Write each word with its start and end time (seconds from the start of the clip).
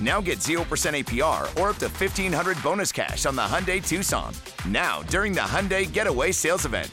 Now 0.00 0.20
get 0.20 0.40
0% 0.40 0.60
APR 0.64 1.44
or 1.60 1.70
up 1.70 1.76
to 1.76 1.86
1500 1.86 2.62
bonus 2.62 2.92
cash 2.92 3.24
on 3.24 3.34
the 3.36 3.42
Hyundai 3.42 3.86
Tucson. 3.86 4.34
Now, 4.68 5.02
during 5.04 5.32
the 5.32 5.40
Hyundai 5.40 5.90
Getaway 5.90 6.32
Sales 6.32 6.66
Event. 6.66 6.90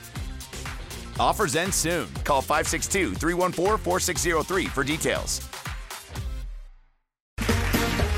Offers 1.19 1.55
end 1.55 1.73
soon. 1.73 2.07
Call 2.23 2.41
562 2.41 3.15
314 3.15 3.77
4603 3.77 4.65
for 4.65 4.83
details. 4.83 5.41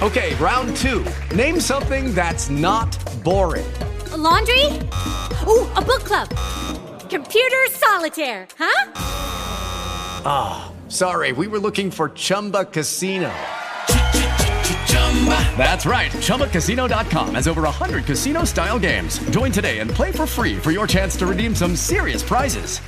Okay, 0.01 0.35
round 0.35 0.75
two. 0.77 1.05
Name 1.33 1.59
something 1.59 2.13
that's 2.13 2.49
not 2.49 2.95
boring. 3.23 3.65
A 4.11 4.17
laundry? 4.17 4.65
Ooh, 5.47 5.65
a 5.73 5.81
book 5.81 6.03
club. 6.03 6.29
Computer 7.09 7.65
solitaire, 7.69 8.47
huh? 8.59 8.91
Ah, 10.27 10.67
oh, 10.67 10.89
sorry, 10.89 11.31
we 11.31 11.47
were 11.47 11.59
looking 11.59 11.89
for 11.89 12.09
Chumba 12.09 12.65
Casino. 12.65 13.33
That's 15.57 15.85
right. 15.87 16.11
ChumbaCasino.com 16.11 17.35
has 17.35 17.47
over 17.47 17.63
100 17.63 18.05
casino 18.05 18.43
style 18.43 18.77
games. 18.77 19.17
Join 19.31 19.51
today 19.51 19.79
and 19.79 19.89
play 19.89 20.11
for 20.11 20.27
free 20.27 20.57
for 20.57 20.71
your 20.71 20.85
chance 20.85 21.15
to 21.17 21.25
redeem 21.25 21.55
some 21.55 21.75
serious 21.75 22.21
prizes. 22.21 22.79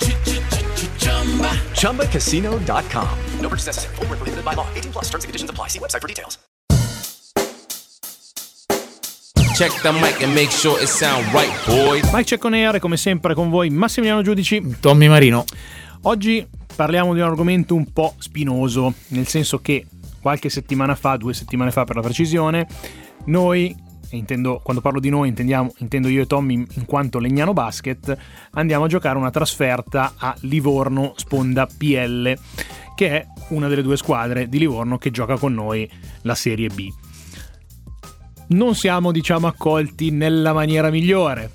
ChumbaCasino.com. 1.74 3.10
No 3.40 3.50
purchase 3.50 3.66
necessary. 3.68 3.96
Full 3.96 4.06
prohibited 4.06 4.46
by 4.46 4.54
law. 4.54 4.68
18 4.76 4.92
plus 4.92 5.06
terms 5.06 5.24
and 5.24 5.30
conditions 5.30 5.50
apply. 5.50 5.70
See 5.70 5.80
website 5.80 6.02
for 6.02 6.08
details. 6.08 6.38
Check 9.58 9.72
the 9.82 9.92
mic 9.92 10.22
and 10.22 10.36
make 10.36 10.52
sure 10.52 10.80
it 10.80 10.88
sound 10.88 11.26
right, 11.34 11.52
boy. 11.66 12.00
Mike 12.12 12.28
Cecconere, 12.28 12.80
come 12.80 12.96
sempre 12.96 13.34
con 13.34 13.50
voi, 13.50 13.72
Massimiliano 13.72 14.22
Giudici. 14.22 14.78
Tommy 14.80 15.08
Marino. 15.08 15.46
Oggi 16.04 16.48
parliamo 16.76 17.16
di 17.16 17.22
un 17.22 17.26
argomento 17.26 17.74
un 17.74 17.92
po' 17.92 18.14
spinoso, 18.20 18.94
nel 19.08 19.26
senso 19.26 19.58
che 19.60 19.84
qualche 20.28 20.50
settimana 20.50 20.94
fa, 20.94 21.16
due 21.16 21.34
settimane 21.34 21.72
fa 21.72 21.86
per 21.86 21.96
la 21.96 22.02
precisione, 22.02 22.68
noi, 23.28 23.74
intendo, 24.10 24.60
quando 24.62 24.82
parlo 24.82 25.00
di 25.00 25.08
noi 25.08 25.30
intendo 25.30 26.10
io 26.10 26.24
e 26.24 26.28
Tommy 26.28 26.66
in 26.70 26.86
quanto 26.86 27.18
Legnano 27.20 27.54
Basket, 27.54 28.18
andiamo 28.52 28.84
a 28.84 28.88
giocare 28.90 29.18
una 29.18 29.30
trasferta 29.30 30.16
a 30.18 30.36
Livorno 30.42 31.14
Sponda 31.16 31.66
PL, 31.66 32.38
che 32.94 33.10
è 33.10 33.26
una 33.52 33.70
delle 33.70 33.82
due 33.82 33.96
squadre 33.96 34.50
di 34.50 34.60
Livorno 34.60 34.98
che 34.98 35.12
gioca 35.12 35.38
con 35.38 35.54
noi 35.54 35.90
la 36.24 36.36
Serie 36.36 36.68
B. 36.68 36.90
Non 38.48 38.76
siamo, 38.76 39.14
diciamo, 39.14 39.48
accolti 39.48 40.12
nella 40.12 40.52
maniera 40.52 40.90
migliore 40.90 41.52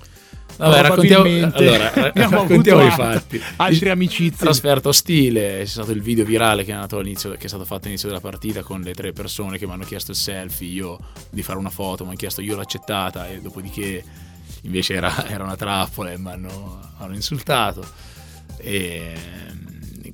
Vabbè, 0.57 0.81
raccontiamo, 0.81 1.23
allora, 1.53 1.91
raccontiamo 2.13 2.85
i 2.85 2.91
fatti. 2.91 3.41
Altri 3.57 3.89
amicizie. 3.89 4.37
Trasferto 4.37 4.91
stile, 4.91 5.59
c'è 5.59 5.65
stato 5.65 5.91
il 5.91 6.01
video 6.01 6.25
virale 6.25 6.63
che 6.63 6.73
è, 6.73 6.87
che 6.87 7.37
è, 7.39 7.47
stato 7.47 7.65
fatto 7.65 7.83
all'inizio 7.83 8.07
della 8.07 8.19
partita 8.19 8.61
con 8.61 8.81
le 8.81 8.93
tre 8.93 9.13
persone 9.13 9.57
che 9.57 9.65
mi 9.65 9.73
hanno 9.73 9.83
chiesto 9.83 10.11
il 10.11 10.17
selfie, 10.17 10.67
io 10.67 10.99
di 11.29 11.41
fare 11.41 11.57
una 11.57 11.69
foto, 11.69 12.03
mi 12.03 12.09
hanno 12.09 12.17
chiesto, 12.17 12.41
io 12.41 12.55
l'ho 12.55 12.61
accettata 12.61 13.29
e 13.29 13.41
dopodiché 13.41 14.03
invece 14.61 14.93
era, 14.93 15.27
era 15.27 15.43
una 15.43 15.55
trappola 15.55 16.11
e 16.11 16.17
mi 16.17 16.29
hanno, 16.29 16.79
hanno 16.97 17.15
insultato. 17.15 17.85
E 18.57 19.13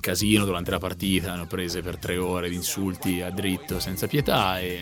casino 0.00 0.44
durante 0.44 0.70
la 0.70 0.78
partita, 0.78 1.32
hanno 1.32 1.46
prese 1.46 1.82
per 1.82 1.98
tre 1.98 2.16
ore 2.16 2.48
di 2.48 2.56
insulti 2.56 3.20
a 3.20 3.30
dritto 3.30 3.78
senza 3.78 4.06
pietà 4.06 4.58
e, 4.58 4.80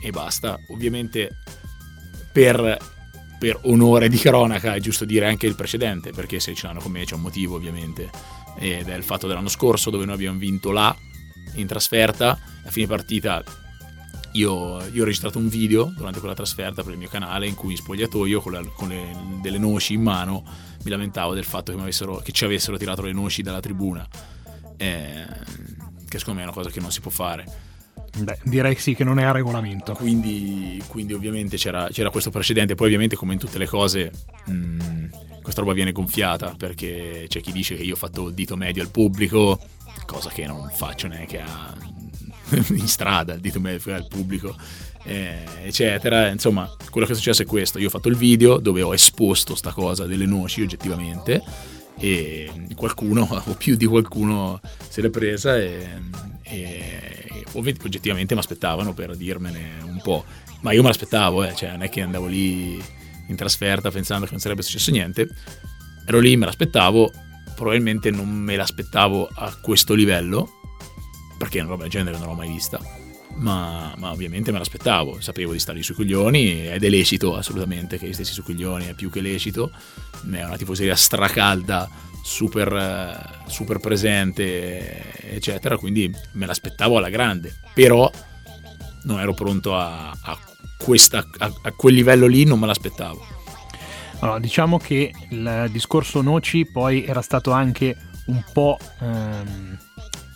e 0.00 0.10
basta. 0.10 0.58
Ovviamente 0.68 1.38
per 2.32 2.78
per 3.44 3.58
onore 3.64 4.08
di 4.08 4.16
cronaca 4.16 4.74
è 4.74 4.80
giusto 4.80 5.04
dire 5.04 5.26
anche 5.26 5.46
il 5.46 5.54
precedente, 5.54 6.12
perché 6.12 6.40
se 6.40 6.54
ce 6.54 6.66
l'hanno 6.66 6.80
con 6.80 6.90
me 6.90 7.04
c'è 7.04 7.14
un 7.14 7.20
motivo 7.20 7.56
ovviamente, 7.56 8.08
ed 8.56 8.88
è 8.88 8.94
il 8.94 9.02
fatto 9.02 9.26
dell'anno 9.26 9.50
scorso 9.50 9.90
dove 9.90 10.06
noi 10.06 10.14
abbiamo 10.14 10.38
vinto 10.38 10.70
là 10.70 10.96
in 11.56 11.66
trasferta, 11.66 12.38
a 12.64 12.70
fine 12.70 12.86
partita 12.86 13.44
io, 14.32 14.82
io, 14.86 15.02
ho 15.02 15.04
registrato 15.04 15.36
un 15.36 15.48
video 15.48 15.92
durante 15.94 16.20
quella 16.20 16.34
trasferta 16.34 16.82
per 16.82 16.92
il 16.92 16.98
mio 16.98 17.08
canale 17.08 17.46
in 17.46 17.54
cui 17.54 17.72
in 17.72 17.76
spogliatoio 17.76 18.40
con, 18.40 18.52
la, 18.52 18.62
con 18.64 18.88
le, 18.88 19.14
delle 19.42 19.58
noci 19.58 19.92
in 19.92 20.00
mano 20.00 20.42
mi 20.82 20.90
lamentavo 20.90 21.34
del 21.34 21.44
fatto 21.44 21.74
che, 21.74 22.22
che 22.22 22.32
ci 22.32 22.44
avessero 22.46 22.78
tirato 22.78 23.02
le 23.02 23.12
noci 23.12 23.42
dalla 23.42 23.60
tribuna, 23.60 24.08
eh, 24.78 25.26
che 26.08 26.18
secondo 26.18 26.40
me 26.40 26.46
è 26.46 26.48
una 26.48 26.56
cosa 26.56 26.70
che 26.70 26.80
non 26.80 26.90
si 26.90 27.02
può 27.02 27.10
fare 27.10 27.73
Beh, 28.16 28.38
direi 28.44 28.76
sì 28.76 28.94
che 28.94 29.02
non 29.02 29.18
è 29.18 29.24
a 29.24 29.32
regolamento. 29.32 29.92
Quindi, 29.94 30.82
quindi 30.86 31.12
ovviamente 31.12 31.56
c'era, 31.56 31.88
c'era, 31.90 32.10
questo 32.10 32.30
precedente, 32.30 32.74
poi 32.74 32.86
ovviamente 32.86 33.16
come 33.16 33.32
in 33.32 33.38
tutte 33.38 33.58
le 33.58 33.66
cose 33.66 34.12
mh, 34.44 34.52
mm, 34.52 35.04
questa 35.42 35.60
roba 35.60 35.72
viene 35.72 35.92
gonfiata 35.92 36.54
perché 36.56 37.26
c'è 37.28 37.40
chi 37.40 37.52
dice 37.52 37.74
che 37.76 37.82
io 37.82 37.94
ho 37.94 37.96
fatto 37.96 38.28
il 38.28 38.34
dito 38.34 38.56
medio 38.56 38.82
al 38.82 38.90
pubblico, 38.90 39.58
cosa 40.06 40.30
che 40.30 40.46
non 40.46 40.70
faccio 40.72 41.08
neanche 41.08 41.40
a, 41.40 41.74
in 42.70 42.86
strada, 42.86 43.34
il 43.34 43.40
dito 43.40 43.58
medio 43.58 43.94
al 43.94 44.06
pubblico, 44.06 44.56
eh, 45.02 45.44
eccetera. 45.62 46.28
Insomma, 46.28 46.70
quello 46.90 47.06
che 47.06 47.14
è 47.14 47.16
successo 47.16 47.42
è 47.42 47.46
questo, 47.46 47.80
io 47.80 47.88
ho 47.88 47.90
fatto 47.90 48.08
il 48.08 48.16
video 48.16 48.58
dove 48.58 48.80
ho 48.82 48.94
esposto 48.94 49.56
sta 49.56 49.72
cosa 49.72 50.06
delle 50.06 50.26
noci 50.26 50.62
oggettivamente 50.62 51.42
e 51.98 52.50
qualcuno 52.74 53.26
o 53.46 53.54
più 53.54 53.76
di 53.76 53.86
qualcuno 53.86 54.60
se 54.88 55.00
l'è 55.00 55.10
presa 55.10 55.56
e, 55.56 55.88
e 56.42 57.44
oggettivamente 57.52 58.34
mi 58.34 58.40
aspettavano 58.40 58.92
per 58.92 59.16
dirmene 59.16 59.82
un 59.84 60.00
po', 60.02 60.24
ma 60.60 60.72
io 60.72 60.82
me 60.82 60.88
l'aspettavo, 60.88 61.44
eh, 61.44 61.54
cioè 61.54 61.70
non 61.70 61.82
è 61.82 61.88
che 61.88 62.02
andavo 62.02 62.26
lì 62.26 62.82
in 63.26 63.36
trasferta 63.36 63.90
pensando 63.90 64.24
che 64.24 64.32
non 64.32 64.40
sarebbe 64.40 64.62
successo 64.62 64.90
niente, 64.90 65.28
ero 66.06 66.18
lì, 66.18 66.36
me 66.36 66.46
l'aspettavo, 66.46 67.10
probabilmente 67.54 68.10
non 68.10 68.28
me 68.28 68.56
l'aspettavo 68.56 69.28
a 69.32 69.56
questo 69.60 69.94
livello, 69.94 70.48
perché 71.38 71.60
una 71.60 71.68
roba 71.68 71.82
del 71.82 71.90
genere 71.90 72.18
non 72.18 72.28
l'ho 72.28 72.34
mai 72.34 72.48
vista, 72.48 72.78
ma, 73.36 73.94
ma, 73.96 74.10
ovviamente 74.10 74.52
me 74.52 74.58
l'aspettavo, 74.58 75.20
sapevo 75.20 75.52
di 75.52 75.58
stare 75.58 75.82
sui 75.82 75.94
coglioni 75.94 76.68
ed 76.68 76.82
è 76.82 76.88
lecito 76.88 77.36
assolutamente 77.36 77.98
che 77.98 78.12
stessi 78.12 78.32
sui 78.32 78.42
coglioni, 78.42 78.86
è 78.86 78.94
più 78.94 79.10
che 79.10 79.20
lecito, 79.20 79.70
è 80.30 80.44
una 80.44 80.56
tifoseria 80.56 80.96
stracalda, 80.96 81.88
super, 82.22 83.42
super 83.46 83.78
presente, 83.78 85.34
eccetera, 85.34 85.76
quindi 85.76 86.10
me 86.32 86.46
l'aspettavo 86.46 86.96
alla 86.96 87.10
grande, 87.10 87.54
però 87.74 88.10
non 89.02 89.20
ero 89.20 89.34
pronto 89.34 89.76
a, 89.76 90.10
a, 90.10 90.38
questa, 90.78 91.26
a, 91.38 91.52
a 91.62 91.72
quel 91.72 91.94
livello 91.94 92.26
lì, 92.26 92.44
non 92.44 92.58
me 92.58 92.66
l'aspettavo. 92.66 93.26
Allora, 94.20 94.38
diciamo 94.38 94.78
che 94.78 95.12
il 95.30 95.68
discorso 95.70 96.22
Noci 96.22 96.64
poi 96.64 97.04
era 97.04 97.20
stato 97.20 97.50
anche 97.50 97.96
un 98.26 98.42
po' 98.52 98.78
ehm, 99.00 99.78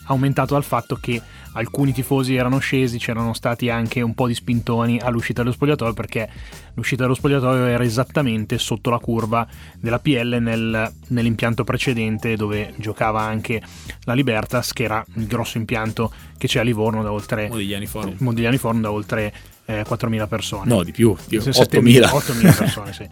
aumentato 0.09 0.53
dal 0.53 0.63
fatto 0.63 0.95
che 0.95 1.21
alcuni 1.53 1.93
tifosi 1.93 2.35
erano 2.35 2.59
scesi, 2.59 2.97
c'erano 2.97 3.33
stati 3.33 3.69
anche 3.69 4.01
un 4.01 4.13
po' 4.13 4.27
di 4.27 4.33
spintoni 4.33 4.99
all'uscita 4.99 5.41
dello 5.41 5.53
spogliatoio 5.53 5.93
perché 5.93 6.29
l'uscita 6.73 7.03
dello 7.03 7.15
spogliatoio 7.15 7.65
era 7.65 7.83
esattamente 7.83 8.57
sotto 8.57 8.89
la 8.89 8.99
curva 8.99 9.47
della 9.79 9.99
PL 9.99 10.37
nel, 10.39 10.91
nell'impianto 11.07 11.63
precedente 11.63 12.35
dove 12.35 12.73
giocava 12.77 13.21
anche 13.21 13.61
la 14.03 14.13
Libertas 14.13 14.73
che 14.73 14.83
era 14.83 15.03
il 15.15 15.27
grosso 15.27 15.57
impianto 15.57 16.11
che 16.37 16.47
c'è 16.47 16.59
a 16.59 16.63
Livorno 16.63 17.03
da 17.03 17.11
oltre 17.11 17.47
Modigliani 17.49 17.85
Forum, 17.85 18.15
Modigliani 18.19 18.57
Forum 18.57 18.81
da 18.81 18.91
oltre 18.91 19.33
eh, 19.69 19.85
4.000 19.87 20.27
persone. 20.27 20.67
No, 20.67 20.81
di 20.81 20.91
più, 20.91 21.15
di 21.27 21.37
8.000. 21.37 22.05
8.000 22.07 22.57
persone, 22.57 22.91
sì. 22.91 23.07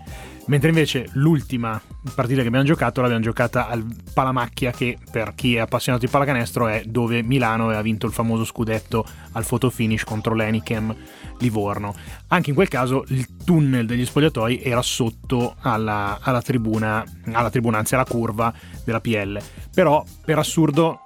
Mentre 0.48 0.70
invece 0.70 1.08
l'ultima 1.12 1.80
partita 2.16 2.42
che 2.42 2.48
abbiamo 2.48 2.66
giocato 2.66 3.02
l'abbiamo 3.02 3.22
giocata 3.22 3.68
al 3.68 3.86
Palamacchia, 4.14 4.72
che 4.72 4.98
per 5.12 5.34
chi 5.36 5.56
è 5.56 5.60
appassionato 5.60 6.06
di 6.06 6.12
pallacanestro 6.12 6.68
è 6.68 6.84
dove 6.86 7.22
Milano 7.22 7.66
aveva 7.66 7.82
vinto 7.82 8.08
il 8.08 8.14
famoso 8.14 8.46
scudetto 8.46 9.06
al 9.34 9.46
photo 9.46 9.70
finish 9.70 10.04
contro 10.04 10.34
l'Enichem 10.34 10.96
Livorno. 11.40 11.94
Anche 12.30 12.50
in 12.50 12.56
quel 12.56 12.70
caso 12.70 13.04
il 13.10 13.28
tunnel 13.44 13.86
degli 13.86 14.06
spogliatoi 14.06 14.62
era 14.64 14.82
sotto 14.82 15.56
alla, 15.60 16.18
alla 16.22 16.42
tribuna, 16.42 17.04
alla 17.34 17.50
tribuna, 17.50 17.78
anzi 17.78 17.96
alla 17.96 18.06
curva 18.06 18.52
della 18.84 19.02
PL. 19.02 19.40
Però 19.74 20.04
per 20.26 20.40
assurdo 20.40 21.02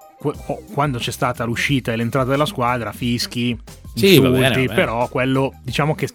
quando 0.74 1.00
c'è 1.00 1.12
stata 1.12 1.44
l'uscita 1.46 1.92
e 1.92 1.96
l'entrata 1.96 2.30
della 2.30 2.46
squadra, 2.46 2.92
fischi, 2.92 3.58
Sì, 3.96 4.18
va 4.20 4.28
insulti, 4.28 4.32
bene, 4.32 4.50
va 4.50 4.54
bene. 4.56 4.74
però 4.74 5.08
quello 5.10 5.54
diciamo 5.64 5.96
che 5.96 6.08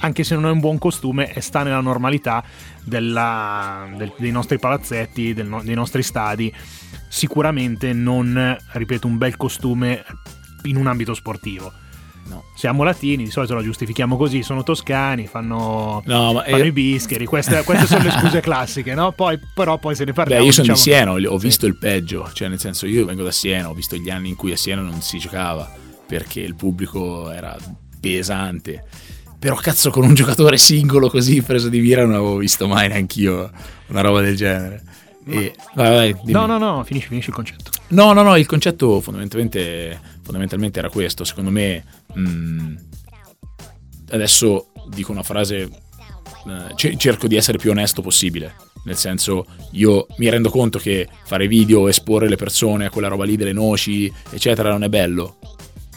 anche 0.00 0.24
se 0.24 0.34
non 0.34 0.46
è 0.46 0.50
un 0.50 0.60
buon 0.60 0.78
costume, 0.78 1.32
sta 1.38 1.62
nella 1.62 1.80
normalità 1.80 2.42
della- 2.84 3.88
del- 3.96 4.12
dei 4.18 4.30
nostri 4.30 4.58
palazzetti, 4.58 5.32
del 5.32 5.60
dei 5.62 5.74
nostri 5.74 6.02
stadi. 6.02 6.52
Sicuramente 7.08 7.92
non, 7.92 8.56
ripeto, 8.72 9.06
un 9.06 9.16
bel 9.16 9.36
costume 9.36 10.04
in 10.64 10.76
un 10.76 10.86
ambito 10.86 11.14
sportivo. 11.14 11.72
No. 12.28 12.42
Siamo 12.54 12.82
latini, 12.82 13.24
di 13.24 13.30
solito 13.30 13.54
lo 13.54 13.62
giustifichiamo 13.62 14.16
così, 14.16 14.42
sono 14.42 14.62
toscani, 14.62 15.26
fanno, 15.26 16.02
No, 16.04 16.32
ma 16.32 16.42
fanno 16.42 16.56
eh, 16.56 16.66
i 16.66 16.72
bischeri, 16.72 17.24
queste, 17.24 17.62
queste 17.62 17.86
sono 17.86 18.02
le 18.02 18.10
scuse 18.10 18.40
classiche, 18.40 18.94
no? 18.94 19.12
Poi, 19.12 19.38
però 19.54 19.78
poi 19.78 19.94
se 19.94 20.04
ne 20.04 20.12
parliamo. 20.12 20.40
Beh, 20.42 20.46
io 20.48 20.52
sono 20.52 20.74
diciamo- 20.74 20.84
di 20.84 21.18
Siena, 21.18 21.32
ho 21.34 21.38
Sì. 21.38 21.46
visto 21.46 21.66
il 21.66 21.76
peggio, 21.76 22.28
cioè 22.32 22.48
nel 22.48 22.58
senso 22.58 22.86
io 22.86 23.04
vengo 23.04 23.22
da 23.22 23.30
Siena, 23.30 23.68
ho 23.70 23.74
visto 23.74 23.96
gli 23.96 24.10
anni 24.10 24.30
in 24.30 24.36
cui 24.36 24.50
a 24.52 24.56
Siena 24.56 24.80
non 24.82 25.00
si 25.02 25.18
giocava 25.18 25.70
perché 26.06 26.40
il 26.40 26.54
pubblico 26.56 27.30
era 27.30 27.56
pesante. 28.00 28.84
Però 29.38 29.54
cazzo 29.56 29.90
con 29.90 30.04
un 30.04 30.14
giocatore 30.14 30.56
singolo 30.56 31.08
così 31.10 31.42
preso 31.42 31.68
di 31.68 31.78
mira 31.80 32.02
non 32.02 32.14
avevo 32.14 32.36
visto 32.38 32.66
mai 32.66 32.88
neanch'io 32.88 33.50
una 33.88 34.00
roba 34.00 34.20
del 34.20 34.34
genere. 34.34 34.82
E, 35.28 35.54
vai, 35.74 35.90
vai. 36.12 36.16
No, 36.32 36.46
no, 36.46 36.58
no, 36.58 36.82
finisci, 36.84 37.08
finisci 37.08 37.28
il 37.30 37.34
concetto. 37.36 37.70
No, 37.88 38.12
no, 38.12 38.22
no, 38.22 38.36
il 38.36 38.46
concetto 38.46 39.00
fondamentalmente, 39.00 40.00
fondamentalmente 40.22 40.78
era 40.78 40.90
questo. 40.90 41.24
Secondo 41.24 41.50
me, 41.50 41.84
mh, 42.14 42.74
adesso 44.10 44.68
dico 44.88 45.12
una 45.12 45.22
frase, 45.22 45.62
eh, 45.62 46.74
ce- 46.74 46.96
cerco 46.96 47.28
di 47.28 47.36
essere 47.36 47.58
più 47.58 47.70
onesto 47.70 48.02
possibile. 48.02 48.54
Nel 48.84 48.96
senso, 48.96 49.46
io 49.72 50.06
mi 50.18 50.28
rendo 50.28 50.48
conto 50.50 50.78
che 50.78 51.08
fare 51.24 51.48
video, 51.48 51.88
esporre 51.88 52.28
le 52.28 52.36
persone 52.36 52.86
a 52.86 52.90
quella 52.90 53.08
roba 53.08 53.24
lì 53.24 53.36
delle 53.36 53.52
noci, 53.52 54.12
eccetera, 54.30 54.70
non 54.70 54.84
è 54.84 54.88
bello. 54.88 55.38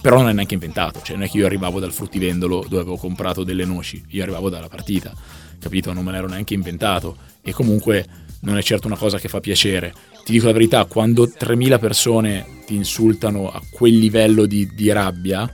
Però 0.02 0.18
non 0.18 0.30
è 0.30 0.34
neanche 0.34 0.54
inventato, 0.54 1.02
cioè 1.04 1.18
non 1.18 1.26
è 1.26 1.30
che 1.30 1.38
io 1.38 1.46
arrivavo 1.46 1.80
dal 1.80 1.92
fruttivendolo 1.92 2.66
dove 2.70 2.82
avevo 2.82 2.96
comprato 2.98 3.44
delle 3.44 3.66
noci, 3.66 4.02
io 4.10 4.24
arrivavo 4.24 4.50
dalla 4.50 4.70
partita, 4.70 5.14
capito? 5.60 5.92
Non 5.92 6.06
me 6.06 6.14
l'ero 6.14 6.28
neanche 6.28 6.54
inventato 6.54 7.18
e 7.42 7.52
comunque 7.52 8.06
non 8.42 8.58
è 8.58 8.64
certo 8.64 8.88
una 8.88 8.96
cosa 8.96 9.20
che 9.20 9.28
fa 9.28 9.42
piacere. 9.42 9.94
Ti 10.24 10.32
dico 10.32 10.46
la 10.46 10.54
verità, 10.54 10.86
quando 10.86 11.28
3.000 11.28 11.80
persone 11.80 12.46
ti 12.66 12.76
insultano 12.76 13.50
a 13.52 13.62
quel 13.70 13.98
livello 13.98 14.46
di, 14.46 14.70
di 14.74 14.92
rabbia, 14.92 15.52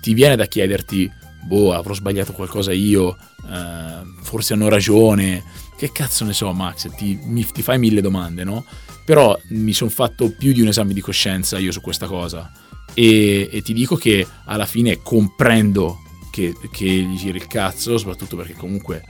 ti 0.00 0.14
viene 0.14 0.36
da 0.36 0.46
chiederti, 0.46 1.10
boh, 1.44 1.72
avrò 1.74 1.92
sbagliato 1.94 2.32
qualcosa 2.32 2.72
io, 2.72 3.16
eh, 3.50 4.02
forse 4.22 4.52
hanno 4.52 4.68
ragione, 4.68 5.42
che 5.76 5.90
cazzo 5.90 6.24
ne 6.24 6.32
so 6.32 6.52
Max, 6.52 6.88
ti, 6.94 7.18
mi- 7.22 7.46
ti 7.46 7.62
fai 7.62 7.78
mille 7.78 8.00
domande, 8.00 8.44
no? 8.44 8.64
Però 9.04 9.36
mi 9.48 9.72
sono 9.72 9.90
fatto 9.90 10.30
più 10.30 10.52
di 10.52 10.60
un 10.60 10.68
esame 10.68 10.92
di 10.92 11.00
coscienza 11.00 11.58
io 11.58 11.72
su 11.72 11.80
questa 11.80 12.06
cosa 12.06 12.52
e, 12.94 13.48
e 13.50 13.62
ti 13.62 13.72
dico 13.72 13.96
che 13.96 14.24
alla 14.44 14.66
fine 14.66 15.00
comprendo 15.02 15.98
che, 16.30 16.54
che 16.70 16.86
gli 16.86 17.16
giri 17.16 17.38
il 17.38 17.48
cazzo, 17.48 17.98
soprattutto 17.98 18.36
perché 18.36 18.54
comunque 18.54 19.02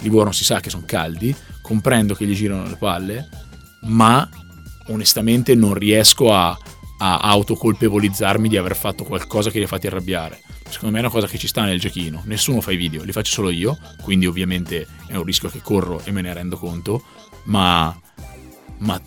Livorno 0.00 0.32
si 0.32 0.44
sa 0.44 0.60
che 0.60 0.68
sono 0.68 0.84
caldi, 0.84 1.34
comprendo 1.62 2.14
che 2.14 2.26
gli 2.26 2.34
girano 2.34 2.68
le 2.68 2.76
palle, 2.76 3.28
ma 3.82 4.28
onestamente 4.88 5.54
non 5.54 5.74
riesco 5.74 6.32
a, 6.32 6.56
a 6.98 7.18
autocolpevolizzarmi 7.18 8.48
di 8.48 8.56
aver 8.56 8.76
fatto 8.76 9.04
qualcosa 9.04 9.50
che 9.50 9.58
li 9.58 9.64
ha 9.64 9.68
fatti 9.68 9.86
arrabbiare. 9.86 10.40
Secondo 10.68 10.94
me 10.94 10.98
è 10.98 11.04
una 11.04 11.12
cosa 11.12 11.26
che 11.26 11.38
ci 11.38 11.46
sta 11.46 11.64
nel 11.64 11.78
giochino. 11.78 12.22
Nessuno 12.24 12.60
fa 12.60 12.72
i 12.72 12.76
video, 12.76 13.04
li 13.04 13.12
faccio 13.12 13.32
solo 13.32 13.50
io, 13.50 13.78
quindi 14.02 14.26
ovviamente 14.26 14.86
è 15.06 15.14
un 15.14 15.24
rischio 15.24 15.48
che 15.48 15.60
corro 15.60 16.00
e 16.04 16.10
me 16.10 16.22
ne 16.22 16.32
rendo 16.32 16.56
conto, 16.56 17.02
ma, 17.44 17.96
ma 18.78 19.00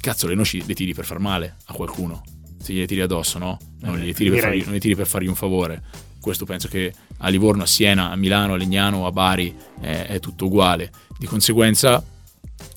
cazzo 0.00 0.26
le 0.26 0.34
noci 0.34 0.64
le 0.66 0.74
tiri 0.74 0.94
per 0.94 1.04
far 1.04 1.18
male 1.18 1.56
a 1.66 1.72
qualcuno. 1.72 2.22
Se 2.60 2.72
gliele 2.72 2.86
tiri 2.86 3.00
addosso, 3.00 3.38
no? 3.38 3.58
Non 3.80 3.96
gliele 3.96 4.12
tiri, 4.12 4.30
per 4.30 4.40
fargli, 4.40 4.62
non 4.64 4.72
le 4.72 4.80
tiri 4.80 4.96
per 4.96 5.06
fargli 5.06 5.28
un 5.28 5.34
favore. 5.34 5.82
Questo 6.20 6.44
penso 6.44 6.68
che 6.68 6.92
a 7.18 7.28
Livorno, 7.28 7.62
a 7.62 7.66
Siena, 7.66 8.10
a 8.10 8.16
Milano, 8.16 8.54
a 8.54 8.56
Legnano, 8.56 9.06
a 9.06 9.12
Bari 9.12 9.54
è, 9.80 10.06
è 10.08 10.20
tutto 10.20 10.46
uguale. 10.46 10.90
Di 11.16 11.26
conseguenza, 11.26 12.04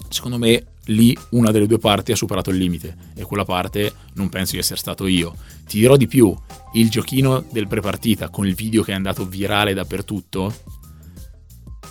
secondo 0.10 0.38
me, 0.38 0.64
lì 0.86 1.16
una 1.32 1.52
delle 1.52 1.68
due 1.68 1.78
parti 1.78 2.12
ha 2.12 2.16
superato 2.16 2.50
il 2.50 2.58
limite 2.58 2.96
e 3.16 3.24
quella 3.24 3.46
parte 3.46 3.94
non 4.14 4.30
penso 4.30 4.54
di 4.54 4.60
essere 4.60 4.80
stato 4.80 5.08
io. 5.08 5.36
Ti 5.66 5.80
dirò 5.80 5.96
di 5.96 6.08
più, 6.08 6.36
il 6.74 6.90
giochino 6.90 7.46
del 7.52 7.68
prepartita 7.68 8.30
con 8.30 8.48
il 8.48 8.56
video 8.56 8.84
che 8.84 8.92
è 8.92 8.96
andato 8.96 9.26
virale 9.26 9.74
dappertutto, 9.74 10.54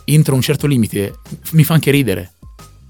entro 0.05 0.35
un 0.35 0.43
certo 0.43 0.67
limite 0.67 1.21
mi 1.53 1.65
fa 1.65 1.75
anche 1.75 1.91
ridere. 1.91 2.33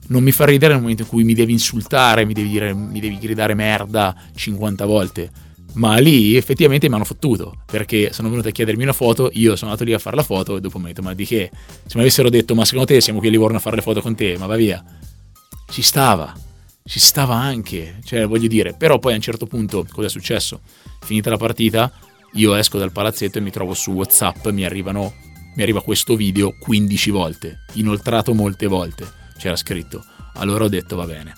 Non 0.08 0.24
mi 0.24 0.32
fa 0.32 0.44
ridere 0.44 0.72
nel 0.72 0.82
momento 0.82 1.02
in 1.02 1.08
cui 1.08 1.22
mi 1.22 1.34
devi 1.34 1.52
insultare, 1.52 2.24
mi 2.24 2.32
devi, 2.32 2.48
dire, 2.48 2.74
mi 2.74 2.98
devi 2.98 3.16
gridare 3.18 3.54
merda 3.54 4.16
50 4.34 4.84
volte. 4.84 5.30
Ma 5.74 5.98
lì 5.98 6.34
effettivamente 6.34 6.88
mi 6.88 6.96
hanno 6.96 7.04
fottuto 7.04 7.62
perché 7.64 8.12
sono 8.12 8.28
venuti 8.28 8.48
a 8.48 8.50
chiedermi 8.50 8.82
una 8.82 8.92
foto. 8.92 9.30
Io 9.34 9.54
sono 9.54 9.70
andato 9.70 9.88
lì 9.88 9.94
a 9.94 10.00
fare 10.00 10.16
la 10.16 10.24
foto 10.24 10.56
e 10.56 10.60
dopo 10.60 10.78
mi 10.78 10.86
ho 10.86 10.88
detto: 10.88 11.02
Ma 11.02 11.14
di 11.14 11.24
che? 11.24 11.48
Se 11.86 11.94
mi 11.94 12.00
avessero 12.00 12.28
detto, 12.28 12.56
ma 12.56 12.64
secondo 12.64 12.86
te 12.86 13.00
siamo 13.00 13.20
qui 13.20 13.28
a 13.28 13.30
Livorno 13.30 13.58
a 13.58 13.60
fare 13.60 13.76
le 13.76 13.82
foto 13.82 14.00
con 14.00 14.16
te, 14.16 14.36
ma 14.36 14.46
va 14.46 14.56
via. 14.56 14.84
Ci 15.70 15.82
stava, 15.82 16.34
ci 16.84 16.98
stava 16.98 17.36
anche, 17.36 18.00
cioè 18.04 18.26
voglio 18.26 18.48
dire, 18.48 18.74
però 18.74 18.98
poi 18.98 19.12
a 19.12 19.16
un 19.16 19.22
certo 19.22 19.46
punto 19.46 19.86
cosa 19.90 20.08
è 20.08 20.10
successo? 20.10 20.60
Finita 21.00 21.30
la 21.30 21.36
partita, 21.36 21.92
io 22.34 22.54
esco 22.54 22.76
dal 22.76 22.90
palazzetto 22.90 23.38
e 23.38 23.40
mi 23.40 23.50
trovo 23.50 23.72
su 23.74 23.92
WhatsApp, 23.92 24.48
mi 24.48 24.64
arrivano 24.64 25.14
mi 25.54 25.62
arriva 25.62 25.82
questo 25.82 26.16
video 26.16 26.54
15 26.58 27.10
volte, 27.10 27.64
inoltrato 27.74 28.34
molte 28.34 28.66
volte, 28.66 29.06
c'era 29.36 29.56
scritto. 29.56 30.04
Allora 30.34 30.64
ho 30.64 30.68
detto 30.68 30.96
va 30.96 31.06
bene, 31.06 31.34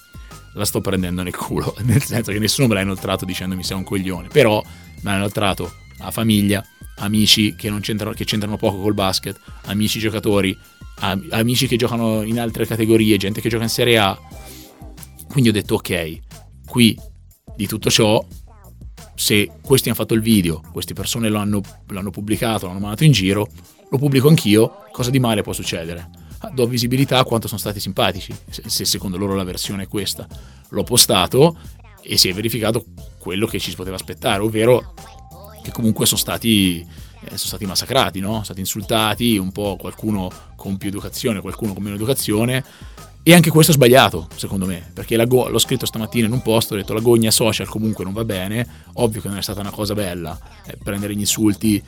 la 0.55 0.64
sto 0.64 0.81
prendendo 0.81 1.23
nel 1.23 1.35
culo, 1.35 1.75
nel 1.85 2.02
senso 2.02 2.32
che 2.32 2.38
nessuno 2.38 2.69
me 2.69 2.75
l'ha 2.75 2.81
inoltrato 2.82 3.25
dicendomi 3.25 3.62
sei 3.62 3.76
un 3.76 3.85
coglione, 3.85 4.28
però 4.28 4.62
me 5.00 5.11
l'ha 5.11 5.17
inoltrato 5.17 5.73
la 5.99 6.11
famiglia, 6.11 6.64
amici 7.02 7.54
che, 7.54 7.72
c'entrano, 7.81 8.14
che 8.14 8.25
c'entrano 8.25 8.56
poco 8.56 8.78
col 8.78 8.94
basket, 8.94 9.38
amici 9.66 9.99
giocatori, 9.99 10.56
am- 11.00 11.26
amici 11.31 11.66
che 11.66 11.76
giocano 11.76 12.22
in 12.22 12.40
altre 12.40 12.66
categorie, 12.66 13.16
gente 13.16 13.40
che 13.40 13.49
gioca 13.49 13.64
in 13.64 13.69
Serie 13.69 13.99
A. 13.99 14.19
Quindi 15.28 15.50
ho 15.50 15.52
detto 15.52 15.75
ok, 15.76 16.19
qui 16.66 16.99
di 17.56 17.66
tutto 17.66 17.90
ciò, 17.90 18.25
se 19.14 19.50
questi 19.62 19.88
hanno 19.88 19.99
fatto 19.99 20.14
il 20.14 20.20
video, 20.20 20.62
queste 20.72 20.94
persone 20.94 21.28
lo 21.28 21.38
hanno, 21.38 21.60
l'hanno 21.88 22.10
pubblicato, 22.10 22.66
l'hanno 22.66 22.81
mandato 22.81 23.04
in 23.04 23.12
giro, 23.12 23.49
lo 23.90 23.99
pubblico 23.99 24.28
anch'io, 24.28 24.84
cosa 24.90 25.10
di 25.10 25.19
male 25.19 25.43
può 25.43 25.52
succedere? 25.52 26.10
Ah, 26.38 26.50
Do 26.50 26.66
visibilità 26.66 27.19
a 27.19 27.25
quanto 27.25 27.46
sono 27.46 27.60
stati 27.60 27.78
simpatici, 27.78 28.34
se 28.49 28.62
se 28.66 28.84
secondo 28.84 29.16
loro 29.16 29.34
la 29.34 29.44
versione 29.44 29.84
è 29.84 29.88
questa. 29.88 30.26
L'ho 30.70 30.82
postato 30.82 31.56
e 32.02 32.16
si 32.16 32.28
è 32.28 32.32
verificato 32.32 32.84
quello 33.19 33.46
che 33.46 33.60
ci 33.60 33.70
si 33.70 33.76
poteva 33.76 33.96
aspettare, 33.96 34.43
ovvero 34.43 34.94
che 35.62 35.70
comunque 35.70 36.06
sono 36.06 36.19
stati, 36.19 36.81
eh, 36.81 37.26
sono 37.26 37.38
stati 37.38 37.64
massacrati, 37.64 38.20
no? 38.20 38.31
sono 38.32 38.44
stati 38.44 38.61
insultati, 38.61 39.37
un 39.38 39.52
po' 39.52 39.76
qualcuno 39.78 40.31
con 40.57 40.76
più 40.76 40.88
educazione, 40.88 41.40
qualcuno 41.40 41.73
con 41.73 41.83
meno 41.83 41.97
educazione. 41.97 42.64
E 43.25 43.35
anche 43.35 43.50
questo 43.50 43.71
è 43.71 43.75
sbagliato, 43.76 44.26
secondo 44.35 44.66
me, 44.66 44.90
perché 44.92 45.16
go- 45.26 45.49
l'ho 45.49 45.59
scritto 45.59 45.87
stamattina 45.87 46.26
in 46.26 46.33
un 46.33 46.42
post, 46.42 46.73
ho 46.73 46.75
detto 46.75 46.92
la 46.92 46.99
gogna 46.99 47.31
social 47.31 47.69
comunque 47.69 48.02
non 48.02 48.12
va 48.12 48.25
bene, 48.25 48.66
ovvio 48.95 49.21
che 49.21 49.28
non 49.28 49.38
è 49.38 49.42
stata 49.42 49.61
una 49.61 49.71
cosa 49.71 49.95
bella 49.95 50.37
eh, 50.66 50.76
prendere 50.83 51.14
gli 51.14 51.21
insulti 51.21 51.81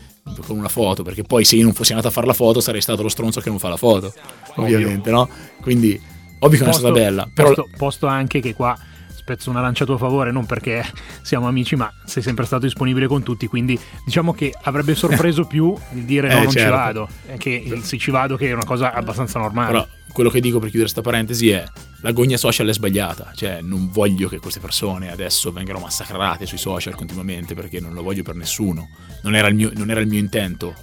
con 0.47 0.57
una 0.57 0.69
foto, 0.69 1.02
perché 1.02 1.25
poi 1.25 1.45
se 1.45 1.57
io 1.57 1.64
non 1.64 1.73
fossi 1.73 1.90
andato 1.90 2.07
a 2.09 2.12
fare 2.12 2.28
la 2.28 2.35
foto 2.35 2.61
sarei 2.61 2.81
stato 2.81 3.02
lo 3.02 3.09
stronzo 3.09 3.40
che 3.40 3.49
non 3.49 3.59
fa 3.59 3.69
la 3.69 3.76
foto, 3.76 4.14
ovviamente, 4.54 5.11
no? 5.11 5.28
Quindi, 5.61 6.00
ovvio 6.38 6.57
che 6.57 6.64
non 6.64 6.73
è 6.73 6.76
stata 6.76 6.93
bella, 6.93 7.28
però... 7.35 7.49
posto, 7.49 7.69
posto 7.76 8.07
anche 8.07 8.38
che 8.38 8.54
qua 8.54 8.78
spezzo 9.25 9.49
una 9.49 9.62
lancia 9.62 9.85
a 9.85 9.87
tuo 9.87 9.97
favore, 9.97 10.31
non 10.31 10.45
perché 10.45 10.85
siamo 11.23 11.49
amici, 11.49 11.76
ma 11.76 11.90
sei 12.04 12.23
sempre 12.23 12.45
stato 12.45 12.64
disponibile 12.64 13.07
con 13.07 13.23
tutti, 13.23 13.47
quindi 13.47 13.78
diciamo 14.04 14.35
che 14.35 14.52
avrebbe 14.64 14.95
sorpreso 14.95 15.47
più 15.49 15.75
il 15.95 16.02
dire 16.02 16.28
no, 16.28 16.35
Eh, 16.35 16.43
non 16.43 16.50
ci 16.50 16.59
certo. 16.59 16.76
vado, 16.76 17.09
eh, 17.28 17.38
che 17.38 17.50
il 17.50 17.83
sì 17.85 17.99
ci 17.99 18.11
vado, 18.11 18.37
che 18.37 18.50
è 18.50 18.52
una 18.52 18.66
cosa 18.66 18.93
abbastanza 18.93 19.38
normale. 19.38 19.71
Però 19.71 19.88
quello 20.12 20.28
che 20.28 20.40
dico 20.40 20.59
per 20.59 20.69
chiudere 20.69 20.93
questa 20.93 21.00
parentesi 21.00 21.49
è 21.49 21.64
la 22.02 22.12
gogna 22.12 22.37
social 22.37 22.69
è 22.69 22.75
sbagliata, 22.75 23.33
cioè 23.35 23.62
non 23.62 23.90
voglio 23.90 24.28
che 24.28 24.38
queste 24.38 24.61
persone 24.61 25.11
adesso 25.11 25.50
vengano 25.52 25.78
massacrate 25.78 26.45
sui 26.45 26.59
social 26.59 26.95
continuamente 26.95 27.54
perché 27.54 27.81
non 27.81 27.95
lo 27.95 28.02
voglio 28.02 28.23
per 28.23 28.35
nessuno, 28.35 28.90
non 29.23 29.35
era 29.35 29.49
il 29.49 29.54
mio, 29.54 29.71
non 29.75 29.90
era 29.90 30.00
il 30.00 30.07
mio 30.07 30.19
intento. 30.19 30.75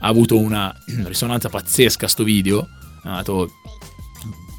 Ha 0.00 0.06
avuto 0.06 0.38
una 0.38 0.70
risonanza 1.04 1.48
pazzesca 1.48 2.06
sto 2.06 2.24
video, 2.24 2.68
ha 3.04 3.14
dato 3.14 3.50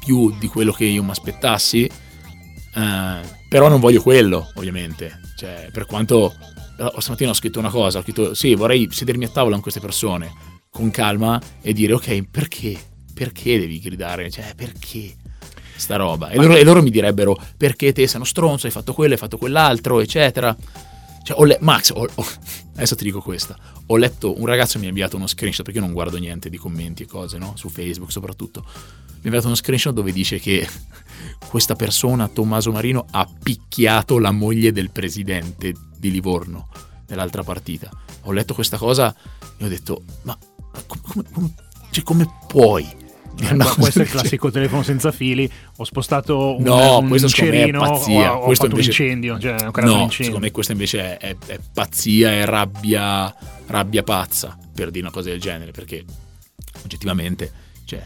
più 0.04 0.36
di 0.40 0.48
quello 0.48 0.72
che 0.72 0.86
io 0.86 1.04
mi 1.04 1.10
aspettassi, 1.10 1.88
eh, 2.74 3.20
però 3.48 3.68
non 3.68 3.80
voglio 3.80 4.02
quello 4.02 4.50
ovviamente, 4.54 5.20
cioè 5.36 5.68
per 5.72 5.86
quanto 5.86 6.34
oh, 6.78 7.00
stamattina 7.00 7.30
ho 7.30 7.34
scritto 7.34 7.58
una 7.58 7.70
cosa, 7.70 7.98
ho 7.98 8.02
scritto 8.02 8.34
sì 8.34 8.54
vorrei 8.54 8.88
sedermi 8.90 9.24
a 9.24 9.28
tavola 9.28 9.52
con 9.54 9.62
queste 9.62 9.80
persone 9.80 10.32
con 10.70 10.90
calma 10.90 11.40
e 11.62 11.72
dire 11.72 11.92
ok 11.94 12.22
perché 12.30 12.78
perché 13.14 13.58
devi 13.58 13.80
gridare? 13.80 14.30
Cioè, 14.30 14.52
perché 14.54 15.16
sta 15.74 15.96
roba? 15.96 16.28
E 16.28 16.36
loro, 16.36 16.54
e 16.54 16.62
loro 16.62 16.82
mi 16.82 16.90
direbbero 16.90 17.36
perché 17.56 17.92
te 17.92 18.06
sei 18.06 18.16
uno 18.16 18.24
stronzo, 18.24 18.66
hai 18.66 18.72
fatto 18.72 18.92
quello, 18.92 19.14
hai 19.14 19.18
fatto 19.18 19.38
quell'altro, 19.38 19.98
eccetera. 20.00 20.56
Cioè, 21.24 21.36
ho 21.36 21.44
le- 21.44 21.58
Max, 21.60 21.90
ho- 21.90 22.08
ho- 22.14 22.26
adesso 22.76 22.94
ti 22.94 23.02
dico 23.02 23.20
questa. 23.20 23.58
Ho 23.86 23.96
letto, 23.96 24.38
un 24.38 24.46
ragazzo 24.46 24.78
mi 24.78 24.84
ha 24.84 24.88
inviato 24.90 25.16
uno 25.16 25.26
screenshot, 25.26 25.64
perché 25.64 25.80
io 25.80 25.84
non 25.84 25.94
guardo 25.94 26.16
niente 26.16 26.48
di 26.48 26.56
commenti 26.58 27.02
e 27.02 27.06
cose, 27.06 27.38
no? 27.38 27.54
Su 27.56 27.68
Facebook 27.70 28.12
soprattutto. 28.12 28.64
Mi 29.20 29.24
ha 29.24 29.26
inviato 29.26 29.46
uno 29.46 29.56
screenshot 29.56 29.92
dove 29.92 30.12
dice 30.12 30.38
che 30.38 30.66
questa 31.48 31.74
persona, 31.74 32.28
Tommaso 32.28 32.70
Marino, 32.72 33.06
ha 33.10 33.28
picchiato 33.42 34.18
la 34.18 34.30
moglie 34.30 34.72
del 34.72 34.90
presidente 34.90 35.74
di 35.96 36.10
Livorno 36.10 36.68
nell'altra 37.08 37.42
partita. 37.42 37.90
Ho 38.22 38.32
letto 38.32 38.54
questa 38.54 38.76
cosa 38.76 39.14
e 39.56 39.64
ho 39.64 39.68
detto, 39.68 40.02
ma, 40.22 40.36
ma 40.72 40.82
come, 40.86 41.24
come, 41.32 41.54
cioè, 41.90 42.04
come 42.04 42.28
puoi? 42.46 42.86
Eh, 43.40 43.54
ma 43.54 43.64
questo 43.74 44.00
è 44.00 44.02
il 44.02 44.08
classico 44.10 44.50
telefono 44.50 44.82
senza 44.82 45.10
fili. 45.12 45.50
Ho 45.76 45.84
spostato 45.84 46.56
un, 46.56 46.62
no, 46.62 46.98
un 46.98 47.12
è 47.14 47.18
cerino, 47.28 47.80
pazzia. 47.80 48.34
ho, 48.36 48.40
ho 48.42 48.44
Questo 48.46 48.66
invece- 48.66 48.90
un 49.02 49.06
incendio. 49.08 49.38
Cioè, 49.38 49.52
ho 49.66 49.70
creato 49.70 49.92
un 49.92 49.98
No, 49.98 50.02
incendio. 50.04 50.24
secondo 50.24 50.38
me 50.46 50.50
questa 50.52 50.72
invece 50.72 51.16
è, 51.18 51.28
è- 51.28 51.36
è 51.46 51.58
pazzia, 51.72 52.30
è 52.32 52.44
rabbia, 52.44 53.34
rabbia 53.66 54.02
pazza 54.02 54.56
per 54.74 54.90
dire 54.90 55.04
una 55.06 55.12
cosa 55.14 55.30
del 55.30 55.40
genere, 55.40 55.70
perché 55.72 56.04
oggettivamente 56.84 57.50
cioè, 57.84 58.04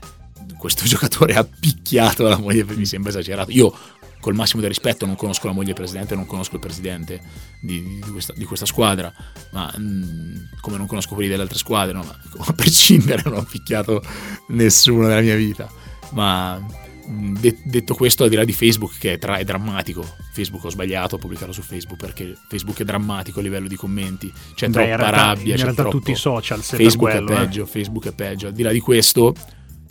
questo 0.56 0.84
giocatore 0.88 1.34
ha 1.34 1.44
picchiato 1.44 2.22
la 2.28 2.38
moglie, 2.38 2.64
mi 2.64 2.86
sembra 2.86 3.10
esagerato. 3.10 3.50
Io 3.50 3.74
col 4.22 4.34
massimo 4.34 4.60
del 4.60 4.70
rispetto 4.70 5.04
non 5.04 5.16
conosco 5.16 5.48
la 5.48 5.52
moglie 5.52 5.66
del 5.66 5.74
presidente, 5.74 6.14
non 6.14 6.26
conosco 6.26 6.54
il 6.54 6.60
presidente 6.60 7.20
di, 7.60 7.82
di 8.04 8.10
questa, 8.12 8.32
di 8.36 8.44
questa 8.44 8.66
squadra, 8.66 9.12
ma 9.50 9.74
mm, 9.76 10.34
come 10.60 10.76
non 10.76 10.86
conosco 10.86 11.14
quelli 11.14 11.28
delle 11.28 11.42
altre 11.42 11.58
squadre, 11.58 11.92
no, 11.92 12.04
ma 12.04 12.16
a 12.46 12.52
prescindere 12.52 13.22
non 13.24 13.34
ho 13.38 13.42
picchiato 13.42 14.00
nessuno 14.48 15.08
nella 15.08 15.20
mia 15.20 15.34
vita. 15.34 15.68
Ma 16.10 16.56
mm, 17.08 17.34
de- 17.36 17.58
detto 17.64 17.94
questo, 17.94 18.22
al 18.22 18.28
di 18.28 18.36
là 18.36 18.44
di 18.44 18.52
Facebook, 18.52 18.96
che 18.96 19.14
è, 19.14 19.18
tra- 19.18 19.38
è 19.38 19.44
drammatico, 19.44 20.06
Facebook 20.32 20.62
ho 20.66 20.70
sbagliato 20.70 21.16
a 21.16 21.18
pubblicarlo 21.18 21.52
su 21.52 21.62
Facebook 21.62 21.98
perché 21.98 22.36
Facebook 22.48 22.78
è 22.78 22.84
drammatico 22.84 23.40
a 23.40 23.42
livello 23.42 23.66
di 23.66 23.74
commenti, 23.76 24.32
c'è 24.54 24.66
Beh, 24.68 24.72
troppa 24.72 24.88
in 24.88 24.96
realtà- 24.98 25.16
rabbia. 25.16 25.50
in 25.50 25.56
c'è 25.56 25.62
realtà 25.64 25.82
troppo- 25.82 25.98
tutti 25.98 26.12
i 26.12 26.14
social, 26.16 26.62
se 26.62 26.76
Facebook 26.76 27.10
quello, 27.10 27.28
è 27.28 27.32
eh. 27.32 27.36
peggio, 27.38 27.66
Facebook 27.66 28.06
è 28.06 28.12
peggio. 28.12 28.46
Al 28.46 28.52
di 28.52 28.62
là 28.62 28.70
di 28.70 28.78
questo, 28.78 29.34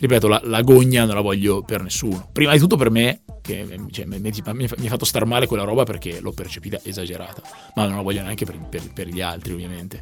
ripeto, 0.01 0.27
la, 0.27 0.41
la 0.43 0.62
gogna 0.62 1.05
non 1.05 1.13
la 1.13 1.22
voglio 1.22 1.62
per 1.62 1.84
nessuno. 1.84 2.27
Prima 2.31 2.51
di 2.53 2.60
tutto 2.60 2.75
per 2.75 2.89
me, 2.89 3.22
che 3.41 3.79
cioè, 3.91 4.05
mi, 4.05 4.65
ha 4.65 4.89
fatto 4.89 5.05
star 5.05 5.25
male 5.25 5.46
quella 5.46 5.63
roba 5.63 5.84
perché 5.84 6.20
l'ho 6.20 6.31
percepita 6.31 6.79
esagerata, 6.84 7.41
ma 7.75 7.86
non 7.86 7.98
la 7.98 8.01
voglio 8.01 8.24
neanche 8.24 8.43
per, 8.43 8.60
per- 8.67 8.91
per 8.91 9.08
gli 9.08 9.22
altri, 9.22 9.53
ovviamente. 9.53 10.01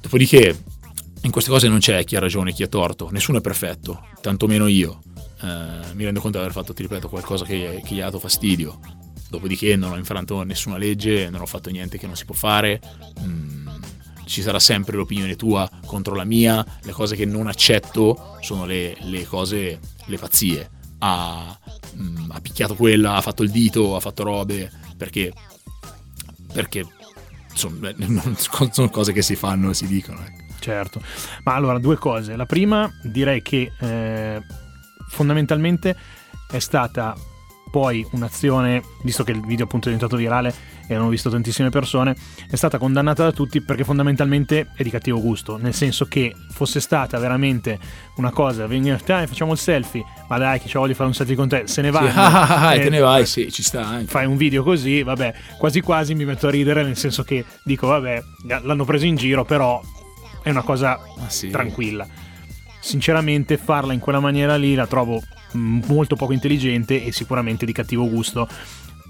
Dopodiché, 0.00 0.60
in 1.22 1.30
queste 1.30 1.50
cose 1.50 1.68
non 1.68 1.78
c'è 1.78 2.02
chi 2.04 2.16
ha 2.16 2.20
ragione 2.20 2.52
chi 2.52 2.64
ha 2.64 2.68
torto, 2.68 3.08
nessuno 3.10 3.38
è 3.38 3.40
perfetto, 3.40 4.08
tantomeno 4.20 4.66
io. 4.66 5.00
Eh, 5.40 5.94
mi 5.94 6.02
rendo 6.02 6.20
conto 6.20 6.38
di 6.38 6.44
aver 6.44 6.52
fatto, 6.52 6.74
ti 6.74 6.82
ripeto, 6.82 7.08
qualcosa 7.08 7.44
che, 7.44 7.82
che 7.84 7.94
gli 7.94 8.00
ha 8.00 8.06
dato 8.06 8.18
fastidio. 8.18 8.80
Dopodiché 9.28 9.76
non 9.76 9.92
ho 9.92 9.96
infranto 9.96 10.42
nessuna 10.42 10.78
legge, 10.78 11.30
non 11.30 11.40
ho 11.40 11.46
fatto 11.46 11.70
niente 11.70 11.96
che 11.96 12.06
non 12.06 12.16
si 12.16 12.24
può 12.24 12.34
fare. 12.34 12.80
Mm, 13.20 13.68
ci 14.24 14.42
sarà 14.42 14.58
sempre 14.58 14.96
l'opinione 14.96 15.36
tua 15.36 15.68
contro 15.86 16.14
la 16.14 16.24
mia. 16.24 16.64
Le 16.82 16.92
cose 16.92 17.16
che 17.16 17.24
non 17.24 17.46
accetto 17.46 18.36
sono 18.40 18.66
le, 18.66 18.96
le 19.00 19.24
cose, 19.24 19.80
le 20.04 20.18
pazzie. 20.18 20.70
Ha, 20.98 21.58
mm, 21.96 22.30
ha 22.30 22.40
picchiato 22.40 22.74
quella, 22.74 23.14
ha 23.14 23.20
fatto 23.20 23.42
il 23.42 23.50
dito, 23.50 23.96
ha 23.96 24.00
fatto 24.00 24.22
robe. 24.24 24.70
Perché, 24.96 25.32
perché 26.52 26.84
non- 28.06 28.36
sono 28.70 28.90
cose 28.90 29.12
che 29.12 29.22
si 29.22 29.36
fanno 29.36 29.70
e 29.70 29.74
si 29.74 29.86
dicono. 29.86 30.20
ecco. 30.20 30.44
Certo, 30.58 31.00
ma 31.44 31.54
allora 31.54 31.78
due 31.78 31.96
cose. 31.96 32.34
La 32.36 32.46
prima 32.46 32.90
direi 33.02 33.40
che 33.40 33.72
eh, 33.78 34.42
fondamentalmente 35.08 35.96
è 36.50 36.58
stata 36.58 37.14
poi 37.70 38.06
un'azione, 38.12 38.82
visto 39.02 39.22
che 39.22 39.32
il 39.32 39.44
video 39.44 39.66
appunto 39.66 39.88
è 39.88 39.92
diventato 39.92 40.16
virale 40.16 40.54
e 40.86 40.94
l'hanno 40.94 41.08
visto 41.08 41.30
tantissime 41.30 41.70
persone, 41.70 42.14
è 42.48 42.56
stata 42.56 42.78
condannata 42.78 43.24
da 43.24 43.32
tutti 43.32 43.60
perché 43.60 43.84
fondamentalmente 43.84 44.68
è 44.74 44.82
di 44.82 44.90
cattivo 44.90 45.20
gusto, 45.20 45.56
nel 45.56 45.74
senso 45.74 46.06
che 46.06 46.34
fosse 46.50 46.80
stata 46.80 47.18
veramente 47.18 47.78
una 48.16 48.30
cosa, 48.30 48.66
venire, 48.66 49.00
dai 49.04 49.26
facciamo 49.26 49.52
il 49.52 49.58
selfie, 49.58 50.04
ma 50.28 50.38
dai 50.38 50.60
che 50.60 50.68
ci 50.68 50.78
voglio 50.78 50.94
fare 50.94 51.08
un 51.08 51.14
selfie 51.14 51.34
con 51.36 51.48
te, 51.48 51.62
se 51.66 51.82
ne 51.82 51.90
vai. 51.90 52.10
Sì, 52.10 52.16
ah, 52.18 52.48
ah, 52.48 52.66
ah, 52.68 52.74
e 52.74 52.80
te 52.80 52.90
ne 52.90 53.00
vai, 53.00 53.26
sì, 53.26 53.50
ci 53.50 53.62
sta 53.62 53.84
anche. 53.84 54.06
Fai 54.06 54.26
un 54.26 54.36
video 54.36 54.62
così, 54.62 55.02
vabbè, 55.02 55.34
quasi 55.58 55.80
quasi 55.80 56.14
mi 56.14 56.24
metto 56.24 56.46
a 56.46 56.50
ridere, 56.50 56.82
nel 56.84 56.96
senso 56.96 57.22
che 57.24 57.44
dico, 57.64 57.86
vabbè, 57.88 58.22
l'hanno 58.62 58.84
preso 58.84 59.06
in 59.06 59.16
giro, 59.16 59.44
però 59.44 59.80
è 60.42 60.50
una 60.50 60.62
cosa 60.62 60.98
Ah, 61.18 61.28
sì. 61.28 61.50
tranquilla. 61.50 62.06
Sinceramente, 62.78 63.56
farla 63.56 63.92
in 63.92 63.98
quella 63.98 64.20
maniera 64.20 64.56
lì 64.56 64.74
la 64.74 64.86
trovo 64.86 65.20
mm, 65.56 65.80
molto 65.86 66.14
poco 66.14 66.32
intelligente 66.32 67.04
e 67.04 67.10
sicuramente 67.10 67.66
di 67.66 67.72
cattivo 67.72 68.08
gusto. 68.08 68.48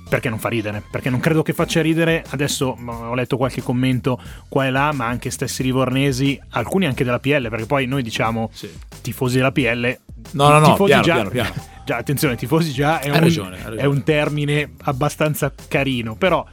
Perché 0.08 0.28
non 0.28 0.38
fa 0.38 0.48
ridere? 0.48 0.82
Perché 0.88 1.10
non 1.10 1.18
credo 1.20 1.42
che 1.42 1.52
faccia 1.52 1.82
ridere. 1.82 2.24
Adesso 2.28 2.76
mm, 2.78 2.88
ho 2.88 3.14
letto 3.14 3.36
qualche 3.36 3.60
commento 3.62 4.20
qua 4.48 4.66
e 4.66 4.70
là, 4.70 4.92
ma 4.92 5.06
anche 5.06 5.30
stessi 5.30 5.62
livornesi, 5.64 6.40
alcuni 6.50 6.86
anche 6.86 7.02
della 7.04 7.18
PL, 7.18 7.48
perché 7.48 7.66
poi 7.66 7.86
noi 7.86 8.02
diciamo 8.02 8.50
Sì. 8.52 8.70
tifosi 9.02 9.36
della 9.36 9.50
PL. 9.52 9.98
No, 10.32 10.48
no, 10.48 10.58
no, 10.60 10.66
tifosi 10.70 10.86
piano, 10.90 11.02
già, 11.02 11.12
piano, 11.14 11.30
piano. 11.30 11.52
già, 11.86 11.96
attenzione, 11.96 12.34
tifosi 12.36 12.72
già 12.72 12.98
è, 13.00 13.08
un, 13.08 13.20
ragione, 13.20 13.58
è 13.76 13.84
un 13.84 14.02
termine 14.02 14.72
abbastanza 14.82 15.52
carino, 15.68 16.16
però 16.16 16.44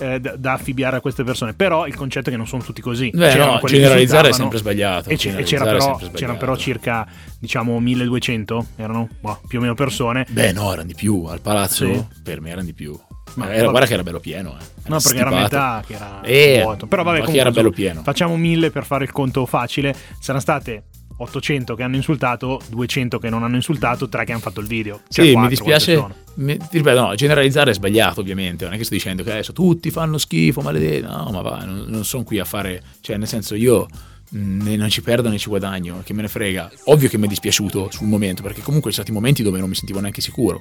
eh, 0.00 0.18
da, 0.18 0.34
da 0.36 0.52
affibbiare 0.54 0.96
a 0.96 1.00
queste 1.00 1.24
persone. 1.24 1.52
Però 1.52 1.86
il 1.86 1.94
concetto 1.94 2.28
è 2.28 2.32
che 2.32 2.38
non 2.38 2.46
sono 2.46 2.62
tutti 2.62 2.80
così. 2.80 3.10
Beh, 3.12 3.34
no, 3.36 3.60
generalizzare 3.66 4.30
è 4.30 4.32
sempre 4.32 4.58
sbagliato, 4.58 5.10
E, 5.10 5.16
c- 5.16 5.26
e 5.26 5.42
c'era 5.42 5.64
però, 5.64 5.78
sbagliato. 5.98 6.16
c'erano 6.16 6.38
però 6.38 6.56
circa, 6.56 7.06
diciamo, 7.38 7.78
1200, 7.78 8.66
erano 8.76 9.08
boh, 9.20 9.40
più 9.46 9.58
o 9.58 9.60
meno 9.60 9.74
persone. 9.74 10.26
Beh, 10.30 10.52
no, 10.52 10.72
erano 10.72 10.86
di 10.86 10.94
più. 10.94 11.24
Al 11.24 11.40
palazzo 11.40 11.84
Sì. 11.92 12.04
per 12.22 12.40
me 12.40 12.48
erano 12.50 12.64
di 12.66 12.72
più. 12.74 12.98
Ma- 13.34 13.52
era- 13.52 13.68
guarda 13.68 13.86
che 13.86 13.92
era 13.92 14.02
bello 14.02 14.20
pieno. 14.20 14.56
Eh. 14.58 14.64
No, 14.88 14.98
perché 15.00 15.18
era 15.18 15.30
stipato. 15.30 15.54
metà 15.56 15.82
che 15.86 15.94
era 15.94 16.20
Eh, 16.22 16.60
vuoto. 16.62 16.86
Però 16.86 17.02
vabbè, 17.02 17.18
comunque, 17.18 17.40
era 17.40 17.50
bello 17.50 17.70
pieno. 17.70 18.02
Facciamo 18.02 18.36
1000 18.36 18.70
per 18.70 18.84
fare 18.86 19.04
il 19.04 19.12
conto 19.12 19.44
facile. 19.44 19.94
Saranno 20.18 20.40
state 20.40 20.84
800 21.20 21.74
che 21.74 21.82
hanno 21.82 21.96
insultato, 21.96 22.60
200 22.70 23.18
che 23.18 23.28
non 23.28 23.42
hanno 23.42 23.56
insultato, 23.56 24.08
3 24.08 24.24
che 24.24 24.32
hanno 24.32 24.40
fatto 24.40 24.60
il 24.60 24.66
video. 24.66 25.00
Cioè, 25.08 25.24
Sì, 25.24 25.30
mi 25.30 25.32
quattro, 25.32 25.48
dispiace. 25.50 26.04
mi- 26.34 26.56
ti 26.56 26.78
ripeto, 26.78 27.00
no, 27.00 27.14
generalizzare 27.14 27.72
è 27.72 27.74
sbagliato, 27.74 28.20
ovviamente. 28.20 28.64
Non 28.64 28.74
è 28.74 28.76
che 28.76 28.84
sto 28.84 28.94
dicendo 28.94 29.22
che 29.24 29.32
adesso 29.32 29.52
tutti 29.52 29.90
fanno 29.90 30.16
schifo, 30.18 30.60
maledetti. 30.60 31.02
No, 31.02 31.28
ma 31.32 31.42
va, 31.42 31.64
non, 31.64 31.84
non 31.88 32.04
sono 32.04 32.22
qui 32.24 32.38
a 32.38 32.44
fare. 32.44 32.82
Cioè, 33.00 33.16
nel 33.16 33.26
senso, 33.28 33.54
io 33.56 33.86
mh, 34.30 34.62
né- 34.62 34.76
non 34.76 34.88
ci 34.90 35.02
perdo 35.02 35.28
né 35.28 35.38
ci 35.38 35.48
guadagno. 35.48 36.02
Che 36.04 36.12
me 36.12 36.22
ne 36.22 36.28
frega. 36.28 36.70
Ovvio 36.84 37.08
che 37.08 37.18
mi 37.18 37.24
è 37.26 37.28
dispiaciuto 37.28 37.88
sul 37.90 38.06
momento, 38.06 38.42
perché 38.42 38.60
comunque 38.62 38.90
ci 38.90 38.96
sono 38.96 39.06
stati 39.06 39.12
momenti 39.12 39.42
dove 39.42 39.58
non 39.58 39.68
mi 39.68 39.74
sentivo 39.74 39.98
neanche 40.00 40.20
sicuro. 40.20 40.60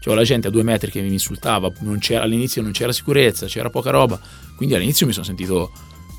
C'era 0.00 0.14
la 0.16 0.24
gente 0.24 0.48
a 0.48 0.50
due 0.50 0.62
metri 0.62 0.90
che 0.90 1.02
mi 1.02 1.12
insultava. 1.12 1.70
non 1.80 1.98
c'era- 1.98 2.22
all'inizio 2.22 2.62
non 2.62 2.70
c'era 2.72 2.90
sicurezza, 2.92 3.44
c'era 3.46 3.68
poca 3.68 3.90
roba. 3.90 4.18
Quindi 4.56 4.74
all'inizio 4.74 5.04
mi 5.06 5.12
sono 5.12 5.26
sentito. 5.26 5.70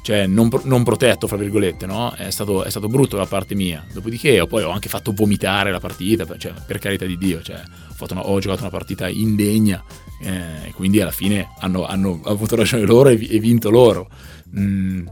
Cioè, 0.03 0.25
non, 0.25 0.49
non 0.63 0.83
protetto, 0.83 1.27
fra 1.27 1.37
virgolette, 1.37 1.85
no? 1.85 2.11
È 2.13 2.31
stato, 2.31 2.63
è 2.63 2.69
stato 2.69 2.87
brutto 2.87 3.17
da 3.17 3.25
parte 3.25 3.53
mia. 3.53 3.85
Dopodiché, 3.93 4.39
ho, 4.39 4.47
poi 4.47 4.63
ho 4.63 4.71
anche 4.71 4.89
fatto 4.89 5.11
vomitare 5.13 5.71
la 5.71 5.79
partita, 5.79 6.25
per, 6.25 6.37
cioè, 6.37 6.53
per 6.65 6.79
carità 6.79 7.05
di 7.05 7.17
Dio. 7.17 7.41
Cioè, 7.41 7.61
ho, 7.97 8.07
una- 8.09 8.27
ho 8.27 8.39
giocato 8.39 8.61
una 8.61 8.71
partita 8.71 9.07
indegna, 9.07 9.83
eh, 10.23 10.71
quindi 10.73 10.99
alla 11.01 11.11
fine 11.11 11.49
hanno, 11.59 11.85
hanno 11.85 12.19
avuto 12.25 12.55
ragione 12.55 12.85
loro 12.85 13.09
e, 13.09 13.27
e 13.29 13.39
vinto 13.39 13.69
loro. 13.69 14.09
Mm, 14.57 15.07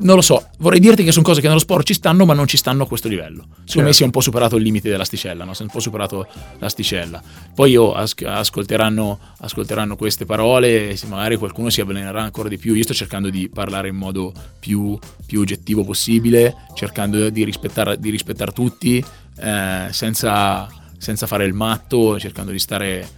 non 0.00 0.16
lo 0.16 0.22
so, 0.22 0.48
vorrei 0.58 0.80
dirti 0.80 1.04
che 1.04 1.12
sono 1.12 1.24
cose 1.24 1.40
che 1.40 1.46
nello 1.46 1.58
sport 1.58 1.86
ci 1.86 1.94
stanno, 1.94 2.24
ma 2.24 2.34
non 2.34 2.46
ci 2.46 2.56
stanno 2.56 2.84
a 2.84 2.86
questo 2.86 3.08
livello. 3.08 3.46
Secondo 3.64 3.64
me 3.64 3.72
Certo. 3.74 3.92
si 3.92 4.02
è 4.02 4.04
un 4.04 4.10
po' 4.10 4.20
superato 4.20 4.56
il 4.56 4.62
limite 4.62 4.88
dell'asticella, 4.88 5.44
no? 5.44 5.54
si 5.54 5.62
è 5.62 5.64
un 5.64 5.70
po' 5.70 5.80
superato 5.80 6.26
l'asticella. 6.58 7.22
Poi 7.54 7.70
io 7.70 7.92
as- 7.94 8.14
ascolteranno, 8.24 9.18
ascolteranno 9.40 9.96
queste 9.96 10.24
parole 10.24 10.96
se 10.96 11.06
magari 11.06 11.36
qualcuno 11.36 11.70
si 11.70 11.80
avvelenerà 11.80 12.22
ancora 12.22 12.48
di 12.48 12.58
più. 12.58 12.74
Io 12.74 12.82
sto 12.82 12.94
cercando 12.94 13.30
di 13.30 13.48
parlare 13.48 13.88
in 13.88 13.96
modo 13.96 14.32
più, 14.58 14.98
più 15.26 15.40
oggettivo 15.40 15.84
possibile, 15.84 16.54
cercando 16.74 17.28
di 17.30 17.44
rispettare, 17.44 17.98
di 17.98 18.10
rispettare 18.10 18.52
tutti, 18.52 19.04
eh, 19.38 19.86
senza, 19.90 20.68
senza 20.98 21.26
fare 21.26 21.44
il 21.44 21.52
matto, 21.52 22.18
cercando 22.18 22.50
di 22.52 22.58
stare 22.58 23.08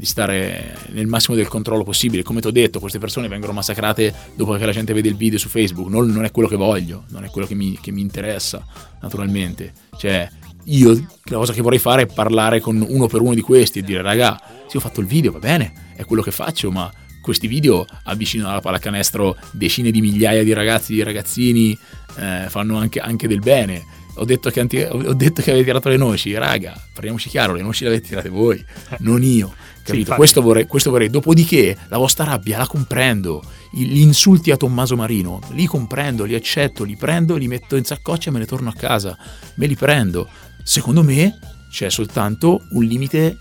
di 0.00 0.06
stare 0.06 0.74
nel 0.92 1.06
massimo 1.06 1.36
del 1.36 1.46
controllo 1.46 1.84
possibile. 1.84 2.22
Come 2.22 2.40
ti 2.40 2.46
ho 2.46 2.50
detto, 2.50 2.80
queste 2.80 2.98
persone 2.98 3.28
vengono 3.28 3.52
massacrate 3.52 4.14
dopo 4.34 4.54
che 4.54 4.64
la 4.64 4.72
gente 4.72 4.94
vede 4.94 5.10
il 5.10 5.14
video 5.14 5.38
su 5.38 5.50
Facebook. 5.50 5.90
Non, 5.90 6.08
non 6.08 6.24
è 6.24 6.30
quello 6.30 6.48
che 6.48 6.56
voglio, 6.56 7.04
non 7.10 7.22
è 7.22 7.28
quello 7.28 7.46
che 7.46 7.54
mi, 7.54 7.78
che 7.78 7.92
mi 7.92 8.00
interessa, 8.00 8.64
naturalmente. 9.02 9.74
Cioè, 9.98 10.26
io 10.64 10.92
la 11.24 11.36
cosa 11.36 11.52
che 11.52 11.60
vorrei 11.60 11.78
fare 11.78 12.02
è 12.02 12.06
parlare 12.06 12.60
con 12.60 12.82
uno 12.88 13.08
per 13.08 13.20
uno 13.20 13.34
di 13.34 13.42
questi 13.42 13.80
e 13.80 13.82
dire, 13.82 14.00
raga, 14.00 14.40
sì, 14.66 14.78
ho 14.78 14.80
fatto 14.80 15.00
il 15.00 15.06
video, 15.06 15.32
va 15.32 15.38
bene, 15.38 15.92
è 15.94 16.06
quello 16.06 16.22
che 16.22 16.30
faccio, 16.30 16.70
ma 16.70 16.90
questi 17.20 17.46
video 17.46 17.84
avvicinano 18.04 18.48
alla 18.48 18.60
pallacanestro 18.60 19.36
decine 19.52 19.90
di 19.90 20.00
migliaia 20.00 20.42
di 20.42 20.54
ragazzi, 20.54 20.94
di 20.94 21.02
ragazzini, 21.02 21.78
eh, 22.16 22.46
fanno 22.48 22.78
anche, 22.78 23.00
anche 23.00 23.28
del 23.28 23.40
bene. 23.40 23.84
Ho 24.14 24.24
detto, 24.24 24.50
che 24.50 24.60
anti- 24.60 24.82
ho 24.82 25.14
detto 25.14 25.40
che 25.40 25.50
avete 25.50 25.64
tirato 25.64 25.88
le 25.88 25.96
noci, 25.96 26.34
raga, 26.34 26.74
parliamoci 26.92 27.28
chiaro, 27.28 27.54
le 27.54 27.62
noci 27.62 27.84
le 27.84 27.90
avete 27.90 28.08
tirate 28.08 28.28
voi, 28.28 28.62
non 29.00 29.22
io. 29.22 29.54
Capito? 29.82 29.96
infatti. 29.96 30.16
questo, 30.16 30.42
vorrei, 30.42 30.66
questo 30.66 30.90
vorrei. 30.90 31.08
Dopodiché 31.08 31.76
la 31.88 31.96
vostra 31.96 32.24
rabbia 32.24 32.58
la 32.58 32.66
comprendo. 32.66 33.42
Gli 33.72 34.00
insulti 34.00 34.50
a 34.50 34.56
Tommaso 34.56 34.96
Marino 34.96 35.40
li 35.52 35.64
comprendo, 35.66 36.24
li 36.24 36.34
accetto, 36.34 36.84
li 36.84 36.96
prendo, 36.96 37.36
li 37.36 37.46
metto 37.48 37.76
in 37.76 37.84
saccoccia 37.84 38.28
e 38.28 38.32
me 38.32 38.40
ne 38.40 38.46
torno 38.46 38.68
a 38.68 38.74
casa. 38.74 39.16
Me 39.54 39.66
li 39.66 39.76
prendo. 39.76 40.28
Secondo 40.64 41.02
me 41.02 41.38
c'è 41.70 41.88
soltanto 41.88 42.60
un 42.72 42.84
limite. 42.84 43.36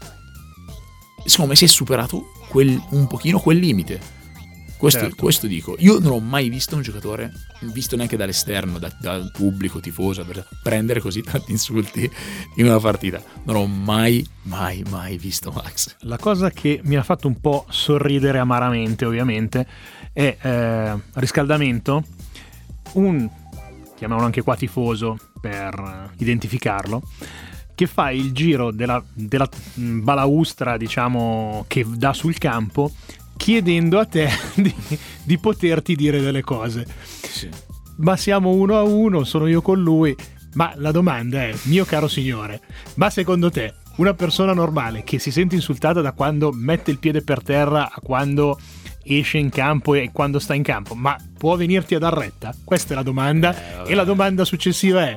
Secondo 1.25 1.51
me 1.51 1.57
si 1.57 1.65
è 1.65 1.67
superato 1.67 2.25
quel- 2.49 2.81
un 2.91 3.07
pochino 3.07 3.39
quel 3.39 3.57
limite. 3.57 3.99
Questo, 4.79 4.99
Certo. 5.01 5.15
questo 5.17 5.45
dico, 5.47 5.75
io 5.79 5.99
non 5.99 6.13
ho 6.13 6.19
mai 6.21 6.47
visto 6.47 6.77
un 6.77 6.81
giocatore, 6.81 7.33
visto 7.73 7.97
neanche 7.97 8.15
dall'esterno, 8.15 8.79
da- 8.79 8.95
dal 8.97 9.29
pubblico, 9.29 9.81
tifoso, 9.81 10.25
prendere 10.63 11.01
così 11.01 11.21
tanti 11.21 11.51
insulti 11.51 12.09
in 12.55 12.65
una 12.65 12.79
partita. 12.79 13.21
Non 13.43 13.57
ho 13.57 13.65
mai, 13.67 14.25
mai, 14.43 14.81
mai 14.89 15.17
visto 15.17 15.51
Max. 15.51 15.97
La 16.03 16.17
cosa 16.17 16.49
che 16.51 16.79
mi 16.85 16.95
ha 16.95 17.03
fatto 17.03 17.27
un 17.27 17.41
po' 17.41 17.65
sorridere 17.67 18.39
amaramente, 18.39 19.03
ovviamente, 19.03 19.67
è 20.13 20.37
eh, 20.41 20.93
riscaldamento. 21.15 22.01
Un, 22.93 23.29
chiamiamolo 23.97 24.25
anche 24.25 24.41
qua 24.43 24.55
tifoso 24.55 25.17
per 25.41 26.11
identificarlo, 26.19 27.03
che 27.75 27.85
fa 27.85 28.11
il 28.11 28.31
giro 28.31 28.71
della, 28.71 29.03
della 29.13 29.49
mh, 29.73 29.99
balaustra, 30.03 30.77
diciamo, 30.77 31.65
che 31.67 31.85
dà 31.85 32.13
sul 32.13 32.37
campo, 32.37 32.93
chiedendo 33.39 33.99
a 33.99 34.05
te 34.05 34.29
di, 34.55 34.75
di 35.23 35.37
poterti 35.39 35.95
dire 35.95 36.19
delle 36.19 36.41
cose. 36.41 36.85
Ma 37.97 38.17
siamo 38.17 38.51
uno 38.51 38.77
a 38.77 38.83
uno, 38.83 39.23
sono 39.23 39.47
io 39.47 39.61
con 39.61 39.81
lui. 39.81 40.13
Ma 40.53 40.73
la 40.75 40.91
domanda 40.91 41.43
è, 41.43 41.55
mio 41.63 41.85
caro 41.85 42.07
signore, 42.07 42.59
ma 42.95 43.09
secondo 43.09 43.49
te 43.49 43.73
una 43.97 44.13
persona 44.13 44.51
normale 44.53 45.03
che 45.03 45.19
si 45.19 45.31
sente 45.31 45.55
insultata 45.55 46.01
da 46.01 46.11
quando 46.11 46.51
mette 46.51 46.89
il 46.91 46.97
piede 46.97 47.21
per 47.21 47.43
terra 47.43 47.91
a 47.91 48.01
quando 48.01 48.59
esce 49.03 49.37
in 49.37 49.49
campo 49.49 49.93
e 49.93 50.09
quando 50.11 50.39
sta 50.39 50.55
in 50.55 50.63
campo, 50.63 50.95
ma 50.95 51.15
può 51.37 51.55
venirti 51.55 51.95
a 51.95 51.99
dar 51.99 52.13
retta? 52.13 52.53
Questa 52.63 52.93
è 52.93 52.95
la 52.95 53.03
domanda. 53.03 53.83
e 53.85 53.93
la 53.93 54.03
domanda 54.03 54.43
successiva 54.43 55.07
è, 55.07 55.15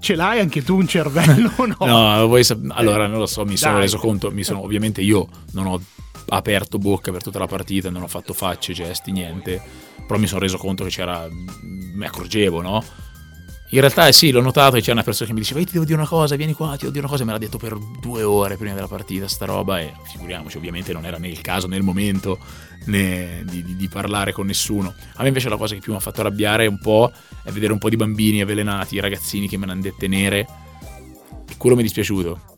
ce 0.00 0.14
l'hai 0.16 0.40
anche 0.40 0.62
tu 0.62 0.76
un 0.76 0.88
cervello 0.88 1.52
o 1.56 1.66
no? 1.66 1.76
No, 1.86 2.26
voi 2.26 2.42
sap- 2.44 2.72
allora 2.74 3.06
non 3.06 3.18
lo 3.18 3.26
so, 3.26 3.44
mi 3.44 3.56
sono 3.56 3.74
Dai. 3.74 3.82
reso 3.82 3.98
conto, 3.98 4.30
mi 4.32 4.42
sono, 4.42 4.62
ovviamente 4.62 5.00
io 5.02 5.28
non 5.52 5.66
ho 5.66 5.80
aperto 6.28 6.78
bocca 6.78 7.10
per 7.10 7.22
tutta 7.22 7.38
la 7.38 7.46
partita, 7.46 7.90
non 7.90 8.02
ho 8.02 8.08
fatto 8.08 8.32
facce, 8.32 8.72
gesti, 8.72 9.12
niente, 9.12 9.60
però 10.06 10.18
mi 10.18 10.26
sono 10.26 10.40
reso 10.40 10.56
conto 10.58 10.84
che 10.84 10.90
c'era, 10.90 11.28
mi 11.62 12.04
accorgevo, 12.04 12.60
no? 12.60 12.82
In 13.70 13.80
realtà 13.80 14.10
sì, 14.12 14.30
l'ho 14.30 14.40
notato 14.40 14.76
che 14.76 14.80
c'era 14.80 14.94
una 14.94 15.02
persona 15.02 15.28
che 15.28 15.34
mi 15.34 15.40
diceva, 15.40 15.60
"Io 15.60 15.66
ti 15.66 15.72
devo 15.72 15.84
dire 15.84 15.98
una 15.98 16.08
cosa, 16.08 16.36
vieni 16.36 16.54
qua, 16.54 16.70
ti 16.72 16.78
devo 16.78 16.90
dire 16.90 17.00
una 17.00 17.10
cosa, 17.10 17.24
me 17.24 17.32
l'ha 17.32 17.38
detto 17.38 17.58
per 17.58 17.76
due 18.00 18.22
ore 18.22 18.56
prima 18.56 18.72
della 18.72 18.88
partita, 18.88 19.28
sta 19.28 19.44
roba, 19.44 19.78
e 19.78 19.92
figuriamoci, 20.04 20.56
ovviamente 20.56 20.94
non 20.94 21.04
era 21.04 21.18
né 21.18 21.28
il 21.28 21.42
caso 21.42 21.66
né 21.66 21.76
il 21.76 21.82
momento 21.82 22.38
né 22.86 23.42
di, 23.44 23.62
di- 23.62 23.76
di 23.76 23.88
parlare 23.88 24.32
con 24.32 24.46
nessuno. 24.46 24.94
A 25.16 25.22
me 25.22 25.28
invece 25.28 25.50
la 25.50 25.58
cosa 25.58 25.74
che 25.74 25.80
più 25.80 25.92
mi 25.92 25.98
ha 25.98 26.00
fatto 26.00 26.20
arrabbiare 26.20 26.66
un 26.66 26.78
po' 26.78 27.12
è 27.44 27.50
vedere 27.50 27.74
un 27.74 27.78
po' 27.78 27.90
di 27.90 27.96
bambini 27.96 28.40
avvelenati, 28.40 28.98
ragazzini 29.00 29.46
che 29.48 29.58
me 29.58 29.66
ne 29.66 29.72
hanno 29.72 29.82
dette 29.82 30.08
nere, 30.08 30.46
e 31.46 31.56
quello 31.58 31.74
mi 31.74 31.82
è 31.82 31.84
dispiaciuto. 31.84 32.57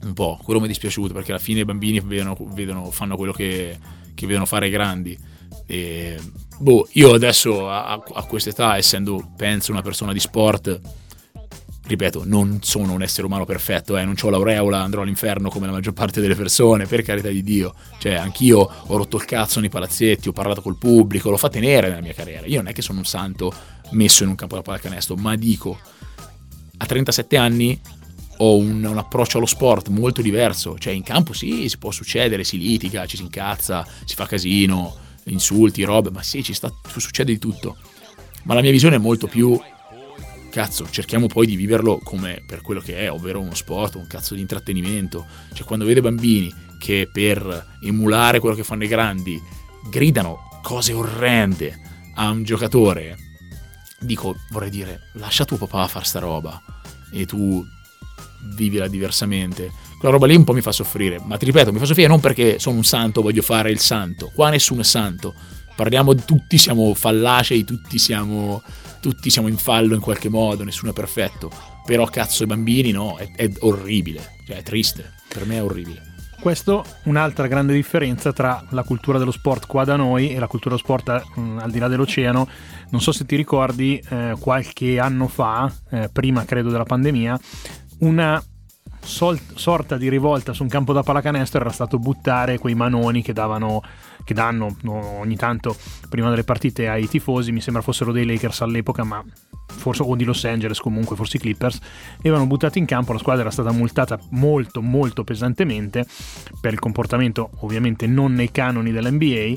Un 0.00 0.14
po', 0.14 0.38
quello 0.42 0.60
mi 0.60 0.66
è 0.66 0.68
dispiaciuto 0.68 1.12
perché 1.12 1.32
alla 1.32 1.40
fine 1.40 1.60
i 1.60 1.64
bambini 1.64 2.00
vedono, 2.00 2.36
vedono- 2.52 2.90
fanno 2.90 3.16
quello 3.16 3.32
che, 3.32 3.76
che 4.14 4.26
vedono 4.26 4.46
fare 4.46 4.68
i 4.68 4.70
grandi. 4.70 5.18
E, 5.66 6.18
boh, 6.58 6.88
io 6.92 7.14
adesso 7.14 7.68
a, 7.68 7.92
a- 7.92 8.24
quest'età, 8.24 8.76
essendo 8.76 9.32
penso 9.36 9.72
una 9.72 9.82
persona 9.82 10.12
di 10.12 10.20
sport, 10.20 10.80
ripeto, 11.88 12.22
non 12.24 12.58
sono 12.62 12.92
un 12.92 13.02
essere 13.02 13.26
umano 13.26 13.44
perfetto, 13.44 13.96
eh, 13.96 14.04
non 14.04 14.14
ho 14.20 14.30
l'aureola, 14.30 14.80
andrò 14.82 15.02
all'inferno 15.02 15.48
come 15.48 15.66
la 15.66 15.72
maggior 15.72 15.94
parte 15.94 16.20
delle 16.20 16.34
persone, 16.34 16.86
per 16.86 17.02
carità 17.02 17.28
di 17.28 17.42
Dio. 17.42 17.74
Cioè, 17.98 18.14
anch'io 18.14 18.58
ho 18.86 18.96
rotto 18.96 19.16
il 19.16 19.24
cazzo 19.24 19.58
nei 19.58 19.70
palazzetti, 19.70 20.28
ho 20.28 20.32
parlato 20.32 20.60
col 20.60 20.76
pubblico, 20.76 21.30
l'ho 21.30 21.38
fatta 21.38 21.58
nera 21.58 21.88
nella 21.88 22.02
mia 22.02 22.12
carriera. 22.12 22.46
Io 22.46 22.58
non 22.58 22.68
è 22.68 22.72
che 22.72 22.82
sono 22.82 22.98
un 22.98 23.04
santo 23.04 23.52
messo 23.90 24.22
in 24.22 24.28
un 24.28 24.34
campo 24.36 24.54
da 24.54 24.62
pallacanestro, 24.62 25.16
ma 25.16 25.34
dico, 25.34 25.78
a 26.76 26.86
37 26.86 27.36
anni 27.36 27.80
ho 28.38 28.56
un, 28.56 28.84
un 28.84 28.98
approccio 28.98 29.38
allo 29.38 29.46
sport 29.46 29.88
molto 29.88 30.22
diverso. 30.22 30.78
Cioè, 30.78 30.92
in 30.92 31.02
campo 31.02 31.32
sì, 31.32 31.68
si 31.68 31.78
può 31.78 31.90
succedere, 31.90 32.44
si 32.44 32.58
litiga, 32.58 33.06
ci 33.06 33.16
si 33.16 33.22
incazza, 33.22 33.86
si 34.04 34.14
fa 34.14 34.26
casino, 34.26 34.96
insulti, 35.24 35.84
robe, 35.84 36.10
ma 36.10 36.22
sì, 36.22 36.42
ci 36.42 36.54
sta, 36.54 36.72
succede 36.86 37.32
di 37.32 37.38
tutto. 37.38 37.76
Ma 38.44 38.54
la 38.54 38.60
mia 38.60 38.70
visione 38.70 38.96
è 38.96 38.98
molto 38.98 39.26
più 39.26 39.58
cazzo, 40.50 40.88
cerchiamo 40.90 41.26
poi 41.26 41.46
di 41.46 41.56
viverlo 41.56 41.98
come 42.02 42.42
per 42.46 42.62
quello 42.62 42.80
che 42.80 42.96
è, 42.96 43.10
ovvero 43.10 43.40
uno 43.40 43.54
sport, 43.54 43.96
un 43.96 44.06
cazzo 44.06 44.34
di 44.34 44.40
intrattenimento. 44.40 45.26
Cioè, 45.52 45.66
quando 45.66 45.84
vedo 45.84 46.00
bambini 46.00 46.52
che 46.78 47.08
per 47.12 47.76
emulare 47.82 48.38
quello 48.38 48.54
che 48.54 48.64
fanno 48.64 48.84
i 48.84 48.88
grandi 48.88 49.40
gridano 49.90 50.60
cose 50.62 50.92
orrende 50.92 51.78
a 52.14 52.30
un 52.30 52.42
giocatore, 52.44 53.16
dico, 54.00 54.36
vorrei 54.50 54.70
dire, 54.70 55.10
lascia 55.14 55.44
tuo 55.44 55.56
papà 55.56 55.86
fare 55.86 56.04
sta 56.04 56.18
roba 56.18 56.60
e 57.10 57.26
tu 57.26 57.64
vivila 58.54 58.88
diversamente. 58.88 59.70
Quella 59.98 60.14
roba 60.14 60.26
lì 60.26 60.36
un 60.36 60.44
po' 60.44 60.52
mi 60.52 60.60
fa 60.60 60.72
soffrire, 60.72 61.20
ma 61.24 61.36
ti 61.36 61.44
ripeto, 61.44 61.72
mi 61.72 61.78
fa 61.78 61.84
soffrire 61.84 62.08
non 62.08 62.20
perché 62.20 62.58
sono 62.58 62.76
un 62.76 62.84
santo, 62.84 63.22
voglio 63.22 63.42
fare 63.42 63.70
il 63.70 63.80
santo. 63.80 64.30
Qua 64.34 64.50
nessuno 64.50 64.80
è 64.82 64.84
santo. 64.84 65.34
Parliamo 65.74 66.12
di 66.12 66.22
tutti 66.24 66.58
siamo 66.58 66.92
fallacei, 66.94 67.64
tutti 67.64 67.98
siamo 67.98 68.62
tutti 69.00 69.30
siamo 69.30 69.48
in 69.48 69.56
fallo 69.56 69.94
in 69.94 70.00
qualche 70.00 70.28
modo, 70.28 70.64
nessuno 70.64 70.90
è 70.90 70.94
perfetto. 70.94 71.50
Però 71.84 72.04
cazzo 72.06 72.42
i 72.42 72.46
bambini 72.46 72.90
no, 72.90 73.16
è, 73.16 73.30
è 73.34 73.50
orribile, 73.60 74.36
cioè 74.46 74.56
è 74.56 74.62
triste, 74.62 75.12
per 75.28 75.46
me 75.46 75.56
è 75.56 75.62
orribile. 75.62 76.06
Questo 76.40 76.84
un'altra 77.04 77.48
grande 77.48 77.72
differenza 77.72 78.32
tra 78.32 78.64
la 78.70 78.84
cultura 78.84 79.18
dello 79.18 79.32
sport 79.32 79.66
qua 79.66 79.84
da 79.84 79.96
noi 79.96 80.30
e 80.30 80.38
la 80.38 80.46
cultura 80.46 80.76
dello 80.76 80.86
sport 80.86 81.24
mm, 81.38 81.58
al 81.58 81.70
di 81.70 81.78
là 81.78 81.88
dell'oceano. 81.88 82.48
Non 82.90 83.00
so 83.00 83.10
se 83.10 83.24
ti 83.26 83.34
ricordi, 83.34 84.00
eh, 84.08 84.36
qualche 84.38 85.00
anno 85.00 85.26
fa, 85.26 85.72
eh, 85.90 86.08
prima 86.12 86.44
credo 86.44 86.70
della 86.70 86.84
pandemia, 86.84 87.40
una 88.00 88.42
sol- 89.00 89.40
sorta 89.54 89.96
di 89.96 90.08
rivolta 90.08 90.52
su 90.52 90.62
un 90.62 90.68
campo 90.68 90.92
da 90.92 91.02
pallacanestro 91.02 91.60
era 91.60 91.70
stato 91.70 91.98
buttare 91.98 92.58
quei 92.58 92.74
manoni 92.74 93.22
che 93.22 93.32
davano 93.32 93.82
che 94.28 94.34
danno 94.34 94.76
no, 94.82 95.20
ogni 95.20 95.36
tanto 95.36 95.74
prima 96.10 96.28
delle 96.28 96.44
partite 96.44 96.86
ai 96.86 97.08
tifosi, 97.08 97.50
mi 97.50 97.62
sembra 97.62 97.80
fossero 97.80 98.12
dei 98.12 98.26
Lakers 98.26 98.60
all'epoca, 98.60 99.02
ma 99.02 99.24
forse 99.66 100.02
o 100.02 100.14
di 100.16 100.24
Los 100.24 100.44
Angeles 100.44 100.80
comunque, 100.80 101.16
forse 101.16 101.38
i 101.38 101.40
Clippers, 101.40 101.80
avevano 102.18 102.46
buttato 102.46 102.76
in 102.76 102.84
campo, 102.84 103.14
la 103.14 103.18
squadra 103.18 103.40
era 103.40 103.50
stata 103.50 103.72
multata 103.72 104.18
molto 104.32 104.82
molto 104.82 105.24
pesantemente 105.24 106.04
per 106.60 106.74
il 106.74 106.78
comportamento 106.78 107.52
ovviamente 107.60 108.06
non 108.06 108.34
nei 108.34 108.50
canoni 108.50 108.92
dell'NBA, 108.92 109.54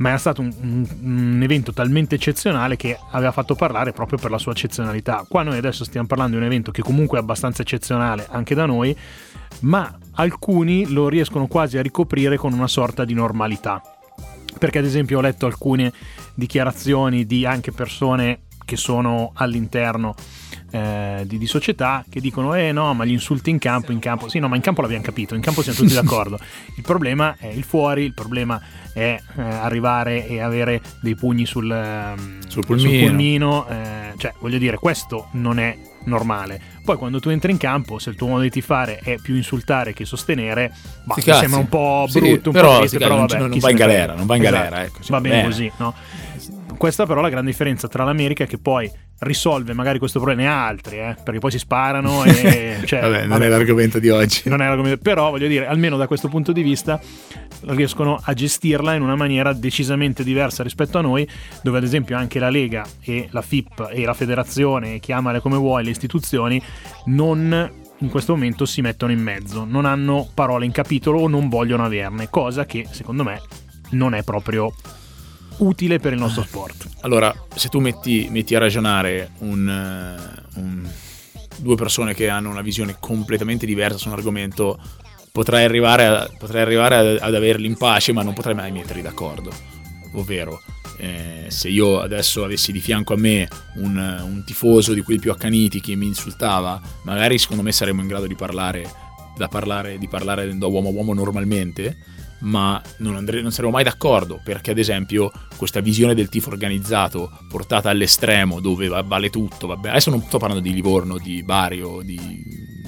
ma 0.00 0.08
era 0.08 0.18
stato 0.18 0.40
un, 0.40 0.52
un- 0.60 0.86
un 1.02 1.42
evento 1.42 1.72
talmente 1.72 2.14
eccezionale 2.14 2.76
che 2.76 2.98
aveva 3.10 3.32
fatto 3.32 3.54
parlare 3.54 3.92
proprio 3.92 4.18
per 4.18 4.30
la 4.30 4.38
sua 4.38 4.52
eccezionalità. 4.52 5.24
Qua 5.28 5.42
noi 5.42 5.58
adesso 5.58 5.84
stiamo 5.84 6.06
parlando 6.06 6.32
di 6.36 6.40
un 6.40 6.46
evento 6.46 6.70
che 6.70 6.82
comunque 6.82 7.18
è 7.18 7.20
abbastanza 7.20 7.62
eccezionale 7.62 8.26
anche 8.30 8.54
da 8.54 8.66
noi, 8.66 8.96
ma 9.60 9.96
alcuni 10.12 10.90
lo 10.90 11.08
riescono 11.08 11.46
quasi 11.46 11.76
a 11.76 11.82
ricoprire 11.82 12.36
con 12.36 12.52
una 12.52 12.66
sorta 12.68 13.04
di 13.04 13.14
normalità. 13.14 13.82
Perché 14.58 14.78
ad 14.78 14.84
esempio 14.84 15.18
ho 15.18 15.20
letto 15.20 15.46
alcune 15.46 15.92
dichiarazioni 16.34 17.26
di 17.26 17.44
anche 17.44 17.70
persone 17.70 18.40
che 18.70 18.76
sono 18.76 19.32
all'interno 19.34 20.14
eh, 20.70 21.24
di, 21.26 21.38
di 21.38 21.46
società 21.48 22.04
che 22.08 22.20
dicono 22.20 22.54
eh 22.54 22.70
no 22.70 22.94
ma 22.94 23.04
gli 23.04 23.10
insulti 23.10 23.50
in 23.50 23.58
campo 23.58 23.90
in 23.90 23.98
campo 23.98 24.28
sì 24.28 24.38
no 24.38 24.46
ma 24.46 24.54
in 24.54 24.62
campo 24.62 24.80
l'abbiamo 24.82 25.02
capito 25.02 25.34
in 25.34 25.40
campo 25.40 25.62
siamo 25.62 25.76
tutti 25.78 25.94
d'accordo 26.00 26.38
il 26.76 26.82
problema 26.84 27.34
è 27.36 27.48
il 27.48 27.64
fuori 27.64 28.04
il 28.04 28.14
problema 28.14 28.60
è 28.92 29.18
eh, 29.36 29.42
arrivare 29.42 30.28
e 30.28 30.40
avere 30.40 30.80
dei 31.00 31.16
pugni 31.16 31.46
sul, 31.46 31.68
ehm, 31.70 32.38
Sul 32.48 32.64
pulmino. 32.66 33.06
pulmino, 33.06 33.68
eh, 33.68 34.12
cioè 34.16 34.32
voglio 34.38 34.58
dire 34.58 34.76
questo 34.78 35.26
non 35.32 35.58
è 35.58 35.76
normale 36.04 36.60
poi 36.84 36.96
quando 36.96 37.18
tu 37.20 37.28
entri 37.30 37.50
in 37.50 37.58
campo 37.58 37.98
se 37.98 38.10
il 38.10 38.16
tuo 38.16 38.28
modo 38.28 38.42
di 38.42 38.50
tifare 38.50 38.98
è 39.02 39.16
più 39.20 39.34
insultare 39.34 39.92
che 39.92 40.04
sostenere 40.04 40.72
bah, 41.04 41.16
sembra 41.20 41.58
un 41.58 41.68
po' 41.68 42.06
Sì, 42.08 42.20
brutto 42.20 42.48
un 42.50 42.54
però, 42.54 42.72
po' 42.74 42.78
triste 42.78 42.98
però 42.98 43.16
vabbè 43.16 43.38
non- 43.38 43.50
non 43.50 43.58
va 43.58 43.70
in 43.70 43.76
galera, 43.76 44.14
non 44.14 44.26
va 44.26 44.36
in 44.36 44.42
Esatto. 44.42 44.56
galera, 44.58 44.82
ecco, 44.84 45.02
sì, 45.02 45.10
va 45.10 45.20
bene 45.20 45.34
bene. 45.36 45.48
così 45.48 45.70
no? 45.76 45.94
Questa 46.80 47.04
però 47.04 47.20
è 47.20 47.22
la 47.24 47.28
grande 47.28 47.50
differenza 47.50 47.88
tra 47.88 48.04
l'America 48.04 48.46
che 48.46 48.56
poi 48.56 48.90
risolve 49.18 49.74
magari 49.74 49.98
questo 49.98 50.18
problema 50.18 50.42
e 50.44 50.46
altri 50.46 50.96
eh, 50.96 51.14
perché 51.22 51.38
poi 51.38 51.50
si 51.50 51.58
sparano 51.58 52.24
e 52.24 52.78
cioè, 52.88 53.02
Vabbè, 53.02 53.18
non 53.20 53.28
vabbè, 53.28 53.44
è 53.44 53.48
l'argomento 53.48 53.98
di 53.98 54.08
oggi. 54.08 54.48
non 54.48 54.62
è 54.62 54.66
l'argomento 54.66 54.98
però 55.02 55.28
voglio 55.28 55.46
dire 55.46 55.66
almeno 55.66 55.98
da 55.98 56.06
questo 56.06 56.28
punto 56.28 56.52
di 56.52 56.62
vista 56.62 56.98
riescono 57.66 58.18
a 58.24 58.32
gestirla 58.32 58.94
in 58.94 59.02
una 59.02 59.14
maniera 59.14 59.52
decisamente 59.52 60.24
diversa 60.24 60.62
rispetto 60.62 60.96
a 60.96 61.02
noi 61.02 61.28
dove 61.62 61.76
ad 61.76 61.84
esempio 61.84 62.16
anche 62.16 62.38
la 62.38 62.48
Lega 62.48 62.86
e 63.02 63.28
la 63.30 63.42
FIP 63.42 63.90
e 63.92 64.02
la 64.06 64.14
federazione 64.14 65.00
chiamale 65.00 65.40
come 65.40 65.58
vuoi 65.58 65.84
le 65.84 65.90
istituzioni 65.90 66.62
non 67.06 67.70
in 67.98 68.08
questo 68.08 68.32
momento 68.32 68.64
si 68.64 68.80
mettono 68.80 69.12
in 69.12 69.20
mezzo 69.20 69.66
non 69.68 69.84
hanno 69.84 70.26
parole 70.32 70.64
in 70.64 70.72
capitolo 70.72 71.20
o 71.20 71.28
non 71.28 71.50
vogliono 71.50 71.84
averne 71.84 72.30
cosa 72.30 72.64
che 72.64 72.86
secondo 72.90 73.22
me 73.22 73.38
non 73.90 74.14
è 74.14 74.22
proprio 74.22 74.72
utile 75.60 75.98
per 75.98 76.12
il 76.12 76.18
nostro 76.18 76.42
sport 76.42 76.88
Allora, 77.00 77.34
se 77.54 77.68
tu 77.68 77.80
metti, 77.80 78.28
metti 78.30 78.54
a 78.54 78.58
ragionare 78.58 79.30
un, 79.38 79.68
eh, 79.68 80.58
un- 80.58 80.88
due 81.56 81.74
persone 81.76 82.14
che 82.14 82.28
hanno 82.28 82.50
una 82.50 82.62
visione 82.62 82.96
completamente 82.98 83.66
diversa 83.66 83.98
su 83.98 84.08
un 84.08 84.14
argomento, 84.14 84.78
potrai 85.32 85.64
arrivare, 85.64 86.06
a- 86.06 86.30
potrai 86.38 86.62
arrivare 86.62 86.96
ad, 86.96 87.18
ad 87.20 87.34
averli 87.34 87.66
in 87.66 87.76
pace, 87.76 88.12
ma 88.12 88.22
non 88.22 88.32
potrai 88.34 88.54
mai 88.54 88.72
metterli 88.72 89.02
d'accordo. 89.02 89.52
Ovvero, 90.14 90.60
eh, 90.96 91.46
se 91.48 91.68
io 91.68 92.00
adesso 92.00 92.44
avessi 92.44 92.72
di 92.72 92.80
fianco 92.80 93.14
a 93.14 93.16
me 93.16 93.48
un, 93.76 93.96
un 93.96 94.42
tifoso 94.44 94.92
di 94.94 95.02
quelli 95.02 95.20
più 95.20 95.30
accaniti 95.30 95.80
che 95.80 95.94
mi 95.94 96.06
insultava, 96.06 96.80
magari 97.04 97.38
secondo 97.38 97.62
me 97.62 97.72
saremmo 97.72 98.00
in 98.00 98.08
grado 98.08 98.26
di 98.26 98.34
parlare, 98.34 98.90
parlare, 99.48 99.98
di 99.98 100.08
parlare 100.08 100.56
da 100.56 100.66
uomo 100.66 100.88
a 100.88 100.92
uomo 100.92 101.14
normalmente, 101.14 101.96
ma 102.40 102.80
non, 102.98 103.16
andre- 103.16 103.42
non 103.42 103.52
saremo 103.52 103.72
mai 103.72 103.84
d'accordo 103.84 104.40
perché 104.42 104.70
ad 104.70 104.78
esempio 104.78 105.30
questa 105.56 105.80
visione 105.80 106.14
del 106.14 106.28
tifo 106.28 106.48
organizzato 106.50 107.30
portata 107.48 107.90
all'estremo 107.90 108.60
dove 108.60 108.88
va- 108.88 109.02
vale 109.02 109.30
tutto, 109.30 109.66
vabbè, 109.66 109.90
adesso 109.90 110.10
non 110.10 110.22
sto 110.22 110.38
parlando 110.38 110.62
di 110.62 110.72
Livorno, 110.72 111.18
di 111.18 111.42
Bari 111.42 111.82
o 111.82 112.02
di, 112.02 112.18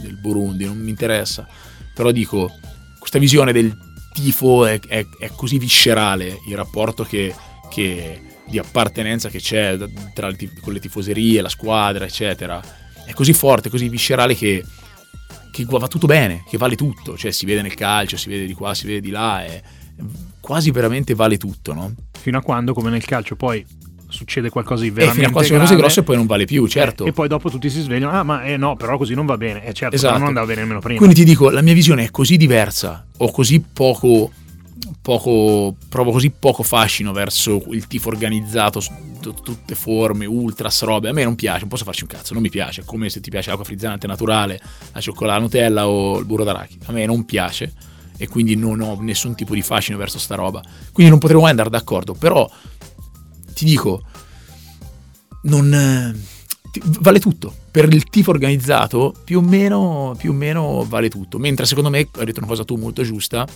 del 0.01 0.19
Burundi, 0.19 0.65
non 0.65 0.79
mi 0.79 0.91
interessa, 0.91 1.47
però 1.95 2.11
dico, 2.11 2.51
questa 2.99 3.19
visione 3.19 3.53
del 3.53 3.77
tifo 4.12 4.65
è, 4.67 4.79
è- 4.81 5.07
è 5.19 5.31
così 5.35 5.59
viscerale, 5.59 6.38
il 6.49 6.57
rapporto 6.57 7.05
che, 7.05 7.35
che- 7.71 8.21
di 8.47 8.59
appartenenza 8.59 9.29
che 9.29 9.38
c'è 9.38 9.79
tra 10.15 10.29
le 10.29 10.37
tif- 10.37 10.61
con 10.61 10.73
le 10.73 10.81
tifoserie, 10.81 11.41
la 11.41 11.49
squadra, 11.49 12.05
eccetera, 12.05 12.61
è 13.07 13.12
così 13.12 13.33
forte, 13.33 13.71
così 13.71 13.88
viscerale 13.88 14.35
che 14.35 14.62
che 15.53 15.65
va 15.69 15.87
tutto 15.87 16.07
bene, 16.07 16.43
che 16.49 16.57
vale 16.57 16.75
tutto, 16.75 17.17
cioè 17.17 17.31
si 17.31 17.47
vede 17.47 17.62
nel 17.62 17.75
calcio, 17.75 18.17
si 18.17 18.29
vede 18.29 18.47
di 18.47 18.55
qua, 18.55 18.75
si 18.75 18.87
vede 18.87 19.01
di 19.01 19.11
là, 19.11 19.45
e 19.45 19.62
quasi 20.41 20.73
veramente 20.73 21.15
vale 21.15 21.37
tutto, 21.37 21.73
no? 21.75 21.95
Fino 22.19 22.38
a 22.38 22.43
quando, 22.43 22.73
come 22.73 22.91
nel 22.91 23.05
calcio, 23.05 23.37
poi 23.37 23.65
succede 24.09 24.51
qualcosa 24.51 24.83
di 24.83 24.91
veramente 24.91 25.21
fino 25.21 25.29
a 25.29 25.33
qua 25.33 25.43
sono 25.43 25.59
grave, 25.59 25.71
cose 25.71 25.81
grosse 25.81 26.01
e 26.01 26.03
poi 26.03 26.17
non 26.17 26.27
vale 26.27 26.45
più, 26.45 26.67
certo. 26.67 27.05
eh, 27.05 27.09
e 27.09 27.12
poi 27.12 27.29
dopo 27.29 27.51
tutti 27.51 27.69
si 27.71 27.81
svegliano, 27.81 28.12
ah 28.12 28.23
ma 28.23 28.45
eh, 28.45 28.57
no, 28.57 28.77
però 28.77 28.97
così 28.97 29.15
non 29.15 29.27
va 29.27 29.37
bene. 29.37 29.65
E 29.65 29.73
certo, 29.73 29.95
Esatto. 29.95 30.19
non 30.19 30.29
andava 30.29 30.47
bene 30.47 30.62
nemmeno 30.62 30.81
prima. 30.81 30.99
Quindi 30.99 31.15
ti 31.15 31.25
dico, 31.25 31.51
la 31.51 31.62
mia 31.62 31.75
visione 31.75 32.05
è 32.05 32.11
così 32.11 32.37
diversa, 32.37 33.07
ho 33.17 33.31
così 33.31 33.61
poco, 33.61 34.33
poco, 35.03 35.77
provo 35.88 36.12
così 36.12 36.31
poco 36.31 36.62
fascino 36.62 37.12
verso 37.12 37.61
il 37.71 37.87
tifo 37.88 38.09
organizzato, 38.09 38.81
s- 38.81 38.91
t- 39.21 39.43
tutte 39.43 39.75
forme, 39.75 40.25
ultras, 40.27 40.83
robe. 40.83 41.09
A 41.09 41.12
me 41.12 41.25
non 41.25 41.35
piace, 41.35 41.61
non 41.61 41.69
posso 41.69 41.85
farci 41.85 42.05
un 42.05 42.09
cazzo, 42.09 42.33
non 42.33 42.43
mi 42.43 42.49
piace. 42.49 42.85
Come 42.85 43.11
se 43.11 43.21
ti 43.21 43.29
piace 43.29 43.49
l'acqua 43.49 43.67
frizzante 43.67 44.07
naturale, 44.07 44.61
la 44.93 45.01
cioccolata, 45.01 45.37
la 45.38 45.43
Nutella 45.43 45.88
o 45.88 46.19
il 46.19 46.25
burro 46.25 46.45
d'arachidi. 46.45 46.85
A 46.87 46.93
me 46.93 47.05
non 47.05 47.25
piace 47.25 47.75
e 48.17 48.29
quindi 48.29 48.55
non 48.55 48.81
ho 48.81 48.97
nessun 49.01 49.35
tipo 49.35 49.55
di 49.55 49.62
fascino 49.62 49.99
verso 49.99 50.19
sta 50.19 50.37
roba. 50.37 50.62
Quindi 50.93 51.11
non 51.11 51.19
potremo 51.21 51.43
mai 51.43 51.51
andare 51.51 51.71
d'accordo, 51.71 52.15
però 52.15 52.49
ti 53.53 53.65
dico, 53.65 54.03
non 55.43 56.17
vale 57.01 57.19
tutto. 57.19 57.53
Per 57.73 57.93
il 57.93 58.05
tifo 58.05 58.31
organizzato, 58.31 59.15
più 59.25 59.38
o 59.38 59.43
meno, 59.43 60.15
più 60.17 60.31
o 60.31 60.35
meno 60.35 60.85
vale 60.88 61.09
tutto. 61.09 61.38
Mentre 61.38 61.67
secondo 61.67 61.91
me, 61.91 61.99
hai 61.99 62.25
detto 62.25 62.38
una 62.38 62.49
cosa 62.49 62.65
tu 62.65 62.77
molto 62.77 63.03
giusta, 63.03 63.47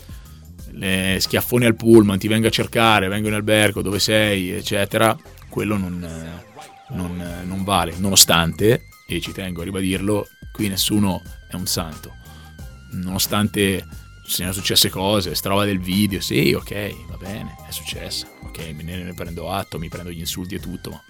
schiaffoni 1.19 1.65
al 1.65 1.75
pullman, 1.75 2.19
ti 2.19 2.29
vengo 2.29 2.47
a 2.47 2.51
cercare, 2.51 3.09
vengo 3.09 3.29
in 3.29 3.35
albergo, 3.35 3.83
dove 3.83 3.99
sei, 3.99 4.51
eccetera, 4.51 5.17
quello 5.49 5.77
non, 5.77 6.07
non, 6.91 7.43
non 7.45 7.65
vale. 7.65 7.95
Nonostante, 7.97 8.87
e 9.07 9.21
ci 9.21 9.33
tengo 9.33 9.63
a 9.63 9.65
ribadirlo, 9.65 10.29
qui 10.53 10.69
nessuno 10.69 11.23
è 11.49 11.55
un 11.55 11.67
santo. 11.67 12.15
Nonostante 12.93 13.87
siano 14.27 14.53
successe 14.53 14.91
cose, 14.91 15.35
sta 15.35 15.65
del 15.65 15.81
video, 15.81 16.21
sì, 16.21 16.53
ok, 16.53 17.07
va 17.09 17.17
bene, 17.17 17.57
è 17.69 17.71
successa, 17.71 18.27
ok, 18.43 18.59
me 18.75 18.83
ne, 18.83 19.15
prendo 19.15 19.51
atto, 19.51 19.79
mi 19.79 19.89
prendo 19.89 20.11
gli 20.11 20.19
insulti 20.19 20.57
e 20.57 20.61
tutto, 20.61 20.91
ma 20.91 21.03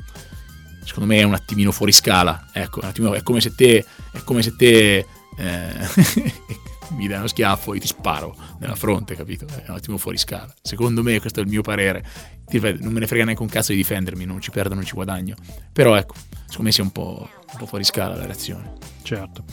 secondo 0.85 1.13
me 1.13 1.21
è 1.21 1.25
un 1.25 1.35
attimino 1.35 1.73
fuori 1.73 1.93
scala. 1.93 2.47
Ecco, 2.53 2.81
attimino- 2.81 3.15
è 3.15 3.23
come 3.23 3.41
se 3.41 3.55
te, 3.55 3.85
è 4.13 4.23
come 4.23 4.43
se 4.43 4.55
te 4.55 5.07
eh, 5.37 5.73
mi 6.91 7.07
dai 7.07 7.19
uno 7.19 7.27
schiaffo 7.27 7.75
e 7.75 7.81
ti 7.81 7.87
sparo 7.87 8.37
nella 8.59 8.75
fronte, 8.75 9.15
capito? 9.15 9.47
È 9.47 9.69
un 9.69 9.77
attimo 9.77 9.99
fuori 9.99 10.19
scala. 10.19 10.53
Secondo 10.63 11.03
me, 11.03 11.21
questo 11.21 11.41
è 11.41 11.43
il 11.43 11.49
mio 11.49 11.63
parere. 11.63 12.05
Ti 12.47 12.59
ripeto, 12.59 12.85
non 12.85 12.93
me 12.93 13.01
ne 13.01 13.07
frega 13.07 13.25
neanche 13.25 13.43
un 13.43 13.49
cazzo 13.49 13.73
di 13.73 13.79
difendermi, 13.79 14.25
non 14.25 14.41
ci 14.41 14.51
perdo, 14.51 14.75
non 14.75 14.85
ci 14.85 14.95
guadagno. 14.95 15.35
Però 15.73 15.97
ecco, 15.97 16.15
secondo 16.47 16.63
me 16.63 16.73
sia 16.73 16.85
un 16.85 16.93
po', 16.93 17.29
un 17.53 17.59
po' 17.59 17.67
fuori 17.67 17.85
scala 17.85 18.15
la 18.15 18.27
reazione. 18.27 18.75
Certo. 19.03 19.45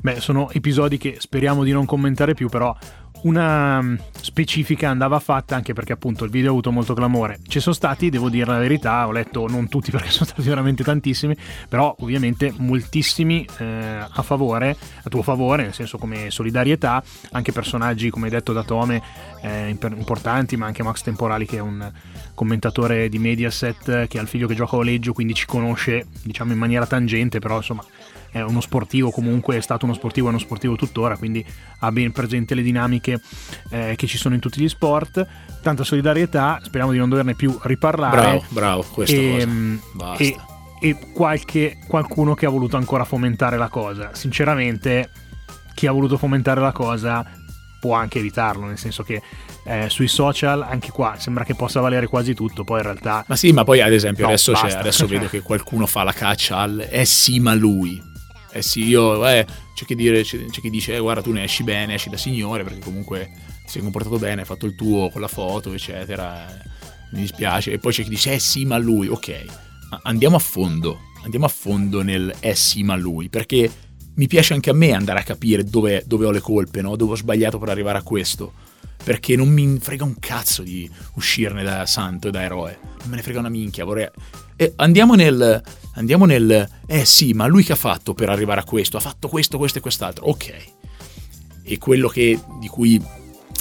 Beh, 0.00 0.20
sono 0.20 0.50
episodi 0.50 0.98
che 0.98 1.16
speriamo 1.18 1.64
di 1.64 1.72
non 1.72 1.84
commentare 1.86 2.34
più, 2.34 2.48
però 2.48 2.76
una 3.22 3.82
mm, 3.82 3.96
specifica 4.20 4.88
andava 4.88 5.18
fatta 5.18 5.56
anche 5.56 5.72
perché 5.72 5.92
appunto 5.92 6.24
il 6.24 6.30
video 6.30 6.48
ha 6.48 6.52
avuto 6.52 6.70
molto 6.70 6.94
clamore. 6.94 7.38
Ci 7.46 7.60
sono 7.60 7.74
stati, 7.74 8.10
devo 8.10 8.28
dire 8.28 8.46
la 8.46 8.58
verità, 8.58 9.06
ho 9.06 9.12
letto 9.12 9.46
non 9.46 9.68
tutti 9.68 9.90
perché 9.92 10.10
sono 10.10 10.26
stati 10.26 10.42
veramente 10.42 10.84
tantissimi, 10.84 11.36
però 11.68 11.94
ovviamente 12.00 12.52
moltissimi 12.56 13.46
eh, 13.58 13.64
a 14.08 14.22
favore, 14.22 14.76
a 15.02 15.08
tuo 15.08 15.22
favore, 15.22 15.64
nel 15.64 15.74
senso 15.74 15.98
come 15.98 16.30
solidarietà, 16.30 17.02
anche 17.32 17.52
personaggi 17.52 18.10
come 18.10 18.28
detto 18.28 18.52
da 18.52 18.62
Tome 18.62 19.02
eh, 19.42 19.68
imp- 19.68 19.94
importanti, 19.96 20.56
ma 20.56 20.66
anche 20.66 20.82
Max 20.82 21.02
Temporali 21.02 21.46
che 21.46 21.56
è 21.56 21.60
un 21.60 21.90
commentatore 22.34 23.08
di 23.08 23.18
Mediaset 23.18 24.06
che 24.06 24.18
ha 24.18 24.22
il 24.22 24.28
figlio 24.28 24.46
che 24.46 24.54
gioca 24.54 24.76
a 24.76 24.78
Oleggio, 24.78 25.12
quindi 25.12 25.34
ci 25.34 25.46
conosce 25.46 26.06
diciamo 26.22 26.52
in 26.52 26.58
maniera 26.58 26.86
tangente, 26.86 27.38
però 27.38 27.56
insomma 27.56 27.84
è 28.36 28.42
uno 28.42 28.60
sportivo 28.60 29.10
comunque, 29.10 29.56
è 29.56 29.60
stato 29.60 29.86
uno 29.86 29.94
sportivo, 29.94 30.26
è 30.26 30.30
uno 30.30 30.38
sportivo 30.38 30.76
tuttora, 30.76 31.16
quindi 31.16 31.44
ha 31.78 31.90
ben 31.90 32.12
presente 32.12 32.54
le 32.54 32.62
dinamiche 32.62 33.20
eh, 33.70 33.94
che 33.96 34.06
ci 34.06 34.18
sono 34.18 34.34
in 34.34 34.40
tutti 34.40 34.60
gli 34.60 34.68
sport. 34.68 35.26
Tanta 35.62 35.84
solidarietà, 35.84 36.60
speriamo 36.62 36.92
di 36.92 36.98
non 36.98 37.08
doverne 37.08 37.34
più 37.34 37.58
riparlare. 37.62 38.16
Bravo, 38.16 38.44
bravo, 38.48 38.84
questa 38.92 39.16
e, 39.16 39.32
cosa. 39.32 39.46
Basta. 39.92 40.22
e, 40.22 40.36
e 40.80 40.96
qualche, 41.12 41.78
qualcuno 41.86 42.34
che 42.34 42.46
ha 42.46 42.50
voluto 42.50 42.76
ancora 42.76 43.04
fomentare 43.04 43.56
la 43.56 43.68
cosa. 43.68 44.10
Sinceramente, 44.12 45.10
chi 45.74 45.86
ha 45.86 45.92
voluto 45.92 46.18
fomentare 46.18 46.60
la 46.60 46.72
cosa 46.72 47.24
può 47.78 47.94
anche 47.94 48.18
evitarlo, 48.18 48.66
nel 48.66 48.78
senso 48.78 49.02
che 49.02 49.22
eh, 49.64 49.88
sui 49.88 50.08
social 50.08 50.62
anche 50.62 50.90
qua 50.90 51.14
sembra 51.18 51.44
che 51.44 51.54
possa 51.54 51.80
valere 51.80 52.06
quasi 52.06 52.34
tutto, 52.34 52.64
poi 52.64 52.78
in 52.78 52.84
realtà 52.84 53.24
Ma 53.26 53.36
sì, 53.36 53.52
ma 53.52 53.64
poi 53.64 53.80
ad 53.80 53.92
esempio 53.92 54.24
No, 54.24 54.28
adesso, 54.30 54.52
adesso 54.52 55.06
vedo 55.06 55.26
che 55.26 55.40
qualcuno 55.40 55.86
fa 55.86 56.02
la 56.02 56.12
caccia 56.12 56.58
al 56.58 56.86
eh 56.88 57.04
sì, 57.04 57.38
ma 57.40 57.54
lui. 57.54 58.05
Eh 58.56 58.62
sì, 58.62 58.84
io 58.84 59.26
eh, 59.28 59.44
c'è 59.74 59.84
chi, 59.84 59.94
dire, 59.94 60.22
c'è, 60.22 60.46
c'è 60.46 60.60
chi 60.62 60.70
dice 60.70 60.94
eh, 60.94 60.98
guarda 60.98 61.20
tu 61.20 61.30
ne 61.30 61.42
esci 61.42 61.62
bene, 61.62 61.94
esci 61.94 62.08
da 62.08 62.16
signore 62.16 62.64
perché 62.64 62.80
comunque 62.80 63.30
ti 63.64 63.72
sei 63.72 63.82
comportato 63.82 64.18
bene, 64.18 64.40
hai 64.40 64.46
fatto 64.46 64.64
il 64.64 64.74
tuo 64.74 65.10
con 65.10 65.20
la 65.20 65.28
foto, 65.28 65.72
eccetera. 65.74 66.48
eh, 66.48 66.62
Mi 67.12 67.20
dispiace. 67.20 67.72
E 67.72 67.78
poi 67.78 67.92
c'è 67.92 68.02
chi 68.02 68.08
dice 68.08 68.32
eh 68.32 68.38
sì, 68.38 68.64
ma 68.64 68.78
lui, 68.78 69.08
ok. 69.08 69.44
Andiamo 70.04 70.36
a 70.36 70.38
fondo, 70.40 71.00
andiamo 71.22 71.44
a 71.44 71.50
fondo 71.50 72.02
nel 72.02 72.34
eh 72.40 72.54
sì, 72.54 72.82
ma 72.82 72.96
lui, 72.96 73.28
perché 73.28 73.70
mi 74.14 74.26
piace 74.26 74.54
anche 74.54 74.70
a 74.70 74.74
me 74.74 74.92
andare 74.92 75.20
a 75.20 75.22
capire 75.22 75.62
dove, 75.62 76.02
dove 76.06 76.24
ho 76.24 76.30
le 76.30 76.40
colpe, 76.40 76.80
no? 76.80 76.96
dove 76.96 77.12
ho 77.12 77.16
sbagliato 77.16 77.58
per 77.58 77.68
arrivare 77.68 77.98
a 77.98 78.02
questo. 78.02 78.54
Perché 79.02 79.36
non 79.36 79.48
mi 79.48 79.78
frega 79.78 80.04
un 80.04 80.18
cazzo 80.18 80.62
di 80.62 80.90
uscirne 81.14 81.62
da 81.62 81.86
santo 81.86 82.28
e 82.28 82.30
da 82.30 82.42
eroe. 82.42 82.78
Non 83.00 83.08
me 83.10 83.16
ne 83.16 83.22
frega 83.22 83.38
una 83.38 83.48
minchia. 83.48 83.84
Vorrei... 83.84 84.08
E 84.56 84.72
andiamo 84.76 85.14
nel. 85.14 85.62
Andiamo 85.94 86.24
nel. 86.24 86.68
Eh 86.86 87.04
sì, 87.04 87.32
ma 87.32 87.46
lui 87.46 87.62
che 87.62 87.72
ha 87.72 87.76
fatto 87.76 88.14
per 88.14 88.30
arrivare 88.30 88.60
a 88.60 88.64
questo? 88.64 88.96
Ha 88.96 89.00
fatto 89.00 89.28
questo, 89.28 89.58
questo 89.58 89.78
e 89.78 89.80
quest'altro. 89.80 90.26
Ok. 90.26 90.54
E 91.62 91.78
quello 91.78 92.08
che, 92.08 92.40
di, 92.58 92.68
cui, 92.68 93.00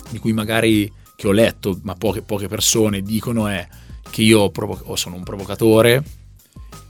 di 0.10 0.18
cui 0.20 0.34
magari 0.34 0.92
che 1.16 1.28
ho 1.28 1.32
letto, 1.32 1.80
ma 1.84 1.96
poche, 1.96 2.22
poche 2.22 2.48
persone 2.48 3.02
dicono 3.02 3.48
è 3.48 3.68
che 4.10 4.22
io 4.22 4.50
provo- 4.50 4.82
o 4.86 4.96
sono 4.96 5.16
un 5.16 5.24
provocatore 5.24 6.04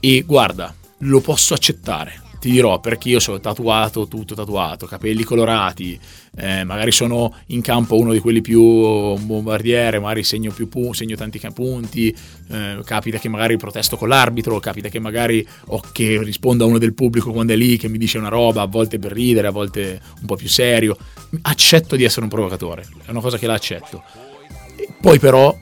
e 0.00 0.22
guarda, 0.22 0.74
lo 0.98 1.20
posso 1.20 1.54
accettare. 1.54 2.22
Ti 2.46 2.52
dirò 2.52 2.78
perché 2.78 3.08
io 3.08 3.18
sono 3.18 3.40
tatuato, 3.40 4.06
tutto 4.06 4.36
tatuato, 4.36 4.86
capelli 4.86 5.24
colorati, 5.24 5.98
eh, 6.36 6.62
magari 6.62 6.92
sono 6.92 7.34
in 7.46 7.60
campo 7.60 7.96
uno 7.96 8.12
di 8.12 8.20
quelli 8.20 8.40
più 8.40 8.62
bombardiere, 9.16 9.98
magari 9.98 10.22
segno, 10.22 10.52
più 10.52 10.68
pu- 10.68 10.92
segno 10.92 11.16
tanti 11.16 11.40
punti, 11.52 12.16
eh, 12.50 12.78
capita 12.84 13.18
che 13.18 13.28
magari 13.28 13.56
protesto 13.56 13.96
con 13.96 14.06
l'arbitro, 14.06 14.60
capita 14.60 14.88
che 14.88 15.00
magari 15.00 15.44
ho 15.66 15.82
che 15.90 16.22
rispondo 16.22 16.62
a 16.62 16.68
uno 16.68 16.78
del 16.78 16.94
pubblico 16.94 17.32
quando 17.32 17.52
è 17.52 17.56
lì 17.56 17.76
che 17.78 17.88
mi 17.88 17.98
dice 17.98 18.18
una 18.18 18.28
roba, 18.28 18.62
a 18.62 18.66
volte 18.66 19.00
per 19.00 19.10
ridere, 19.10 19.48
a 19.48 19.50
volte 19.50 20.00
un 20.20 20.26
po' 20.26 20.36
più 20.36 20.48
serio. 20.48 20.96
Accetto 21.42 21.96
di 21.96 22.04
essere 22.04 22.22
un 22.22 22.30
provocatore, 22.30 22.86
è 23.06 23.10
una 23.10 23.20
cosa 23.20 23.38
che 23.38 23.48
la 23.48 23.54
accetto. 23.54 24.04
Poi 25.00 25.18
però 25.18 25.52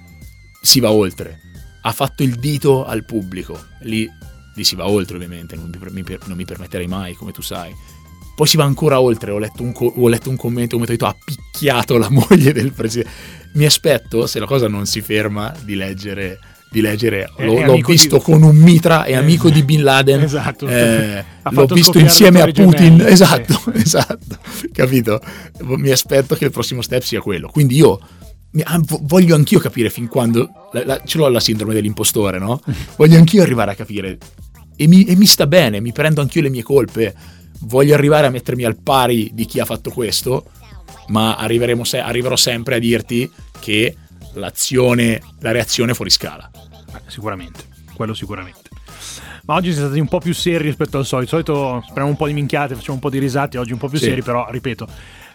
si 0.60 0.80
va 0.80 0.92
oltre. 0.92 1.40
Ha 1.80 1.92
fatto 1.92 2.22
il 2.22 2.34
dito 2.34 2.84
al 2.84 3.06
pubblico, 3.06 3.58
lì, 3.84 4.06
lì 4.54 4.64
si 4.64 4.76
va 4.76 4.88
oltre 4.88 5.16
ovviamente, 5.16 5.56
non 5.56 5.70
mi, 5.70 6.02
mi 6.02 6.04
non 6.26 6.36
mi 6.36 6.44
permetterei 6.44 6.86
mai, 6.86 7.14
come 7.14 7.32
tu 7.32 7.42
sai. 7.42 7.74
Poi 8.34 8.46
si 8.48 8.56
va 8.56 8.64
ancora 8.64 9.00
oltre, 9.00 9.30
ho 9.30 9.38
letto 9.38 9.62
un, 9.62 9.72
co- 9.72 9.92
ho 9.96 10.08
letto 10.08 10.28
un 10.28 10.36
commento 10.36 10.76
come 10.76 10.88
hai 10.88 10.96
detto, 10.96 11.06
ha 11.06 11.16
picchiato 11.24 11.96
la 11.98 12.08
moglie 12.14 12.52
del 12.52 12.72
presidente. 12.72 13.12
Mi 13.54 13.64
aspetto, 13.64 14.26
se 14.26 14.40
la 14.40 14.46
cosa 14.46 14.66
non 14.68 14.86
si 14.86 15.00
ferma, 15.00 15.54
di 15.62 15.74
leggere... 15.76 16.38
Di 16.74 16.80
leggere, 16.80 17.30
l'ho, 17.36 17.58
è 17.60 17.66
l'ho 17.66 17.76
visto 17.76 18.16
di- 18.16 18.22
con 18.24 18.42
un 18.42 18.56
mitra, 18.56 19.04
è 19.04 19.12
Eh, 19.12 19.14
amico 19.14 19.48
di 19.48 19.62
Bin 19.62 19.84
Laden, 19.84 20.22
esatto. 20.22 20.66
eh, 20.66 21.24
l'ho 21.48 21.66
visto 21.66 22.00
insieme 22.00 22.40
a 22.40 22.50
Putin, 22.50 23.00
esatto, 23.00 23.62
esatto, 23.74 24.38
capito? 24.72 25.20
Mi 25.60 25.90
aspetto 25.90 26.34
che 26.34 26.46
il 26.46 26.50
prossimo 26.50 26.82
step 26.82 27.02
sia 27.02 27.20
quello. 27.20 27.46
Quindi 27.48 27.76
io 27.76 28.00
ah, 28.62 28.78
vo- 28.84 29.00
voglio 29.02 29.34
anch'io 29.34 29.58
capire 29.58 29.90
fin 29.90 30.06
quando 30.08 30.48
la- 30.72 30.84
la- 30.84 31.02
ce 31.04 31.18
l'ho 31.18 31.28
la 31.28 31.40
sindrome 31.40 31.74
dell'impostore, 31.74 32.38
no? 32.38 32.60
Voglio 32.96 33.16
anch'io 33.18 33.42
arrivare 33.42 33.72
a 33.72 33.74
capire 33.74 34.18
e 34.76 34.86
mi, 34.86 35.04
e 35.04 35.16
mi 35.16 35.26
sta 35.26 35.46
bene, 35.46 35.80
mi 35.80 35.92
prendo 35.92 36.20
anch'io 36.20 36.42
le 36.42 36.50
mie 36.50 36.62
colpe. 36.62 37.14
Voglio 37.60 37.94
arrivare 37.94 38.26
a 38.26 38.30
mettermi 38.30 38.64
al 38.64 38.76
pari 38.76 39.30
di 39.32 39.44
chi 39.46 39.58
ha 39.60 39.64
fatto 39.64 39.90
questo, 39.90 40.44
ma 41.08 41.36
arriveremo 41.36 41.82
se- 41.84 41.98
arriverò 42.00 42.36
sempre 42.36 42.76
a 42.76 42.78
dirti 42.78 43.30
che 43.60 43.96
l'azione, 44.34 45.20
la 45.40 45.52
reazione 45.52 45.92
è 45.92 45.94
fuori 45.94 46.10
scala. 46.10 46.50
Eh, 46.94 47.00
sicuramente, 47.06 47.64
quello 47.94 48.14
sicuramente. 48.14 48.62
Ma 49.46 49.54
oggi 49.54 49.68
siete 49.72 49.86
stati 49.86 50.00
un 50.00 50.08
po' 50.08 50.20
più 50.20 50.32
seri 50.34 50.64
rispetto 50.64 50.96
al 50.98 51.04
solito. 51.06 51.36
Di 51.36 51.44
solito 51.44 51.80
speriamo 51.84 52.08
un 52.10 52.16
po' 52.16 52.26
di 52.26 52.32
minchiate, 52.32 52.74
facciamo 52.74 52.94
un 52.94 53.00
po' 53.00 53.10
di 53.10 53.18
risate, 53.18 53.58
oggi 53.58 53.72
un 53.72 53.78
po' 53.78 53.88
più 53.88 53.98
Sì. 53.98 54.04
seri, 54.06 54.22
però 54.22 54.46
ripeto, 54.50 54.88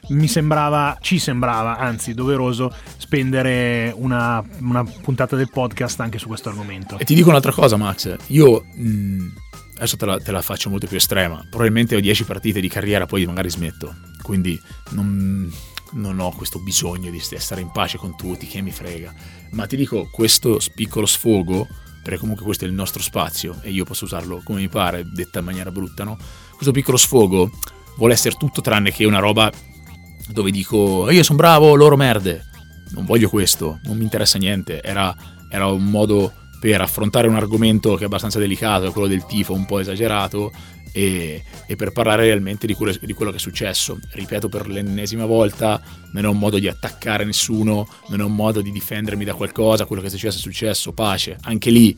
mi 0.10 0.28
sembrava, 0.28 0.98
ci 1.02 1.20
sembrava, 1.20 1.78
anzi 1.78 2.14
doveroso, 2.14 2.74
spendere 2.98 3.94
una, 3.96 4.44
una 4.60 4.84
puntata 4.84 5.36
del 5.36 5.50
podcast 5.50 6.00
anche 6.00 6.18
su 6.18 6.28
questo 6.28 6.50
argomento. 6.50 6.98
E 6.98 7.06
ti 7.06 7.14
dico 7.14 7.30
un'altra 7.30 7.52
cosa, 7.52 7.78
Max. 7.78 8.16
Io 8.28 8.64
mh, 8.74 9.28
adesso 9.76 9.98
te 9.98 10.06
la, 10.06 10.20
te 10.20 10.32
la 10.32 10.42
faccio 10.42 10.70
molto 10.70 10.88
più 10.88 10.98
estrema. 10.98 11.46
Probabilmente 11.50 11.96
ho 11.96 12.00
10 12.00 12.24
partite 12.24 12.60
di 12.60 12.68
carriera, 12.68 13.06
poi 13.06 13.26
magari 13.26 13.50
smetto. 13.50 13.96
Quindi 14.22 14.60
non, 14.92 15.52
non 15.94 16.20
ho 16.20 16.32
questo 16.32 16.60
bisogno 16.60 17.10
di 17.10 17.20
stare 17.20 17.62
in 17.62 17.72
pace 17.72 17.98
con 17.98 18.16
tutti, 18.16 18.48
che 18.48 18.62
mi 18.62 18.72
frega. 18.72 19.14
Ma 19.52 19.66
ti 19.66 19.76
dico, 19.76 20.10
questo 20.12 20.60
piccolo 20.76 21.06
sfogo, 21.06 21.68
perché 22.04 22.20
comunque 22.20 22.46
questo 22.46 22.66
è 22.66 22.68
il 22.68 22.74
nostro 22.74 23.02
spazio 23.02 23.58
e 23.62 23.72
io 23.72 23.86
posso 23.86 24.06
usarlo 24.06 24.42
come 24.44 24.60
mi 24.60 24.70
pare, 24.70 25.06
detta 25.10 25.40
in 25.40 25.46
maniera 25.46 25.72
brutta, 25.72 26.04
no? 26.04 26.18
Questo 26.52 26.72
piccolo 26.72 26.98
sfogo 26.98 27.50
vuole 27.98 28.14
essere 28.14 28.36
tutto 28.36 28.62
tranne 28.62 28.92
che 28.92 29.06
una 29.06 29.20
roba 29.20 29.52
dove 30.32 30.52
dico 30.52 31.10
io 31.10 31.24
sono 31.24 31.38
bravo, 31.38 31.76
loro 31.76 31.96
merde. 31.96 32.46
Non 32.92 33.06
voglio 33.06 33.30
questo, 33.30 33.80
non 33.84 33.98
mi 33.98 34.04
interessa 34.04 34.38
niente. 34.38 34.82
Era, 34.82 35.16
era 35.50 35.68
un 35.68 35.84
modo 35.84 36.34
per 36.60 36.82
affrontare 36.82 37.28
un 37.28 37.36
argomento 37.36 37.96
che 37.96 38.04
è 38.04 38.06
abbastanza 38.06 38.40
delicato, 38.40 38.92
quello 38.92 39.08
del 39.08 39.26
tifo 39.26 39.54
un 39.54 39.66
po' 39.66 39.80
esagerato, 39.80 40.52
e, 40.92 41.44
e, 41.68 41.76
per 41.76 41.92
parlare 41.92 42.24
realmente 42.24 42.68
di 42.68 42.74
quello, 42.74 42.94
di 43.00 43.14
quello, 43.14 43.32
che 43.32 43.38
è 43.38 43.40
successo. 43.40 44.00
Ripeto 44.12 44.50
per 44.50 44.68
l'ennesima 44.68 45.26
volta, 45.26 45.82
non 46.12 46.26
è 46.26 46.28
un 46.28 46.38
modo 46.38 46.58
di 46.60 46.68
attaccare 46.68 47.24
nessuno, 47.26 47.88
non 48.08 48.22
è 48.22 48.24
un 48.24 48.34
modo 48.34 48.62
di 48.62 48.72
difendermi 48.72 49.24
da 49.24 49.34
qualcosa, 49.34 49.86
quello 49.86 50.02
che 50.02 50.08
è 50.08 50.12
successo 50.12 50.38
è 50.38 50.42
successo, 50.42 50.92
pace. 50.92 51.38
Anche 51.42 51.70
lì, 51.70 51.96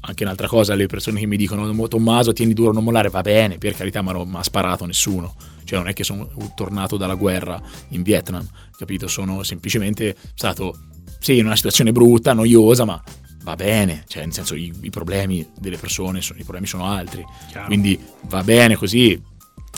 anche 0.00 0.24
un'altra 0.24 0.48
cosa, 0.48 0.74
le 0.74 0.86
persone 0.86 1.20
che 1.20 1.26
mi 1.26 1.36
dicono 1.36 1.88
Tommaso 1.88 2.32
tieni 2.32 2.54
duro 2.54 2.72
non 2.72 2.84
mollare, 2.84 3.10
va 3.10 3.20
bene, 3.20 3.58
per 3.58 3.74
carità, 3.74 4.02
ma 4.02 4.12
non 4.12 4.28
mi 4.28 4.36
ha 4.36 4.42
sparato 4.42 4.86
nessuno. 4.86 5.34
Cioè 5.64 5.78
non 5.78 5.88
è 5.88 5.92
che 5.92 6.04
sono 6.04 6.28
tornato 6.54 6.96
dalla 6.96 7.14
guerra 7.14 7.60
in 7.88 8.02
Vietnam, 8.02 8.46
capito? 8.76 9.08
Sono 9.08 9.42
semplicemente 9.42 10.16
stato, 10.34 10.78
sì, 11.18 11.38
in 11.38 11.46
una 11.46 11.56
situazione 11.56 11.92
brutta, 11.92 12.32
noiosa, 12.32 12.84
ma 12.84 13.02
va 13.44 13.54
bene, 13.56 14.04
cioè 14.08 14.24
nel 14.24 14.32
senso 14.32 14.54
i, 14.54 14.72
i 14.80 14.90
problemi 14.90 15.46
delle 15.58 15.76
persone, 15.76 16.20
sono, 16.22 16.38
i 16.38 16.42
problemi 16.42 16.66
sono 16.66 16.86
altri, 16.86 17.24
Chiaro. 17.50 17.66
quindi 17.66 17.98
va 18.22 18.42
bene 18.42 18.76
così. 18.76 19.20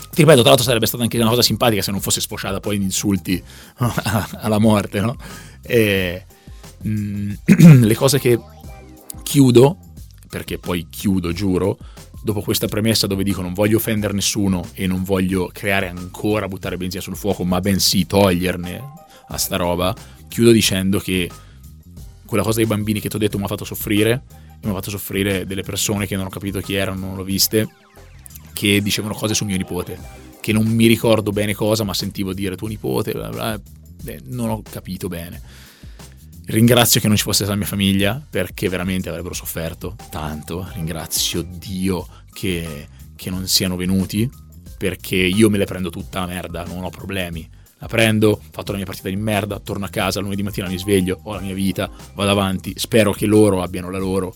Ti 0.09 0.23
ripeto, 0.23 0.39
tra 0.39 0.49
l'altro 0.49 0.65
sarebbe 0.65 0.85
stata 0.85 1.03
anche 1.03 1.19
una 1.19 1.29
cosa 1.29 1.41
simpatica 1.41 1.81
se 1.81 1.91
non 1.91 1.99
fosse 1.99 2.21
sfociata 2.21 2.59
poi 2.59 2.77
in 2.77 2.81
insulti 2.83 3.41
alla 4.39 4.57
morte, 4.57 5.01
no? 5.01 5.15
E, 5.61 6.25
mm, 6.87 7.31
le 7.83 7.95
cose 7.95 8.19
che 8.19 8.39
chiudo, 9.21 9.77
perché 10.29 10.57
poi 10.57 10.87
chiudo, 10.89 11.33
giuro, 11.33 11.77
dopo 12.27 12.41
questa 12.41 12.67
premessa 12.67 13.07
dove 13.07 13.23
dico 13.23 13.41
non 13.41 13.53
voglio 13.53 13.77
offendere 13.77 14.11
nessuno 14.11 14.67
e 14.73 14.85
non 14.85 15.01
voglio 15.03 15.49
creare 15.53 15.87
ancora, 15.87 16.49
buttare 16.49 16.75
benzina 16.75 17.01
sul 17.01 17.15
fuoco, 17.15 17.45
ma 17.45 17.61
bensì 17.61 18.05
toglierne 18.05 18.83
a 19.29 19.37
sta 19.37 19.55
roba, 19.55 19.95
chiudo 20.27 20.51
dicendo 20.51 20.99
che 20.99 21.31
quella 22.25 22.43
cosa 22.43 22.57
dei 22.57 22.65
bambini 22.65 22.99
che 22.99 23.07
ti 23.07 23.15
ho 23.15 23.19
detto 23.19 23.37
mi 23.37 23.45
ha 23.45 23.47
fatto 23.47 23.63
soffrire, 23.63 24.23
mi 24.61 24.71
ha 24.71 24.73
fatto 24.73 24.89
soffrire 24.89 25.45
delle 25.45 25.63
persone 25.63 26.05
che 26.05 26.17
non 26.17 26.25
ho 26.25 26.29
capito 26.29 26.59
chi 26.59 26.73
erano, 26.75 26.99
non 26.99 27.15
l'ho 27.15 27.23
viste, 27.23 27.65
che 28.51 28.81
dicevano 28.81 29.13
cose 29.13 29.33
su 29.33 29.45
mio 29.45 29.55
nipote, 29.55 29.97
che 30.41 30.51
non 30.51 30.65
mi 30.65 30.87
ricordo 30.87 31.31
bene 31.31 31.53
cosa, 31.53 31.85
ma 31.85 31.93
sentivo 31.93 32.33
dire 32.33 32.57
tuo 32.57 32.67
nipote, 32.67 33.13
bla 33.13 33.29
bla, 33.29 33.61
non 34.25 34.49
ho 34.49 34.61
capito 34.69 35.07
bene. 35.07 35.41
Ringrazio 36.47 37.01
che 37.01 37.07
non 37.07 37.17
ci 37.17 37.23
fosse 37.23 37.45
la 37.45 37.55
mia 37.55 37.65
famiglia 37.65 38.25
perché 38.29 38.69
veramente 38.69 39.09
avrebbero 39.09 39.33
sofferto 39.33 39.95
tanto. 40.09 40.69
Ringrazio 40.73 41.41
Dio 41.41 42.07
che, 42.31 42.87
che 43.17 43.29
non 43.29 43.47
siano 43.47 43.75
venuti 43.75 44.29
perché 44.77 45.17
io 45.17 45.49
me 45.49 45.57
le 45.57 45.65
prendo 45.65 45.89
tutta 45.89 46.21
la 46.21 46.27
merda, 46.27 46.63
non 46.63 46.83
ho 46.83 46.89
problemi 46.89 47.47
la 47.79 47.87
prendo, 47.87 48.29
ho 48.29 48.41
fatto 48.49 48.71
la 48.71 48.77
mia 48.77 48.87
partita 48.87 49.09
di 49.09 49.15
merda, 49.17 49.59
torno 49.59 49.85
a 49.85 49.89
casa, 49.89 50.19
lunedì 50.19 50.41
mattina 50.41 50.67
mi 50.67 50.79
sveglio, 50.79 51.19
ho 51.23 51.33
la 51.33 51.41
mia 51.41 51.53
vita, 51.53 51.89
vado 52.15 52.31
avanti, 52.31 52.73
spero 52.75 53.11
che 53.11 53.27
loro 53.27 53.61
abbiano 53.61 53.91
la 53.91 53.99
loro, 53.99 54.33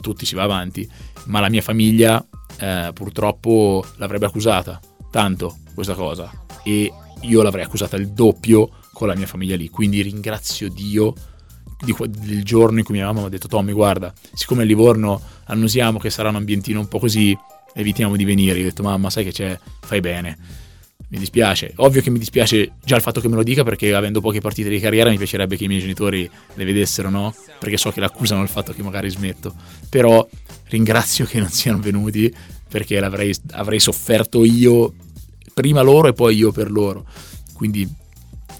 tutti 0.00 0.26
si 0.26 0.34
va 0.34 0.42
avanti, 0.44 0.88
ma 1.24 1.40
la 1.40 1.48
mia 1.48 1.62
famiglia 1.62 2.24
eh, 2.58 2.90
purtroppo 2.94 3.84
l'avrebbe 3.96 4.26
accusata 4.26 4.78
tanto 5.10 5.56
questa 5.74 5.94
cosa 5.94 6.30
e 6.62 6.92
io 7.22 7.42
l'avrei 7.42 7.64
accusata 7.64 7.96
il 7.96 8.10
doppio 8.10 8.70
con 8.92 9.08
la 9.08 9.16
mia 9.16 9.26
famiglia 9.26 9.56
lì, 9.56 9.70
quindi 9.70 10.02
ringrazio 10.02 10.68
Dio 10.68 11.14
di, 11.80 11.94
del 12.08 12.44
giorno 12.44 12.78
in 12.78 12.84
cui 12.84 12.94
mia 12.94 13.06
mamma 13.06 13.20
mi 13.20 13.26
ha 13.26 13.30
detto 13.30 13.48
Tommy 13.48 13.72
guarda, 13.72 14.12
siccome 14.32 14.62
a 14.62 14.64
Livorno 14.64 15.20
annusiamo 15.44 15.98
che 15.98 16.10
sarà 16.10 16.28
un 16.28 16.36
ambientino 16.36 16.80
un 16.80 16.88
po' 16.88 16.98
così, 16.98 17.36
evitiamo 17.74 18.16
di 18.16 18.24
venire, 18.24 18.58
io 18.58 18.64
ho 18.64 18.68
detto 18.68 18.82
mamma 18.82 19.10
sai 19.10 19.24
che 19.24 19.32
c'è, 19.32 19.58
fai 19.80 20.00
bene 20.00 20.62
mi 21.14 21.18
dispiace. 21.18 21.72
Ovvio 21.76 22.02
che 22.02 22.10
mi 22.10 22.18
dispiace 22.18 22.72
già 22.84 22.96
il 22.96 23.02
fatto 23.02 23.20
che 23.20 23.28
me 23.28 23.36
lo 23.36 23.42
dica 23.42 23.62
perché 23.62 23.94
avendo 23.94 24.20
poche 24.20 24.40
partite 24.40 24.68
di 24.68 24.80
carriera 24.80 25.10
mi 25.10 25.16
piacerebbe 25.16 25.56
che 25.56 25.64
i 25.64 25.68
miei 25.68 25.80
genitori 25.80 26.28
le 26.54 26.64
vedessero, 26.64 27.08
no? 27.08 27.32
Perché 27.58 27.76
so 27.76 27.90
che 27.90 28.00
l'accusano 28.00 28.42
il 28.42 28.48
fatto 28.48 28.72
che 28.72 28.82
magari 28.82 29.08
smetto. 29.10 29.54
Però 29.88 30.26
ringrazio 30.68 31.24
che 31.24 31.38
non 31.38 31.50
siano 31.50 31.78
venuti 31.78 32.32
perché 32.68 32.98
avrei 32.98 33.78
sofferto 33.78 34.44
io 34.44 34.92
prima 35.52 35.82
loro 35.82 36.08
e 36.08 36.12
poi 36.12 36.36
io 36.36 36.50
per 36.50 36.70
loro. 36.70 37.06
Quindi 37.52 37.88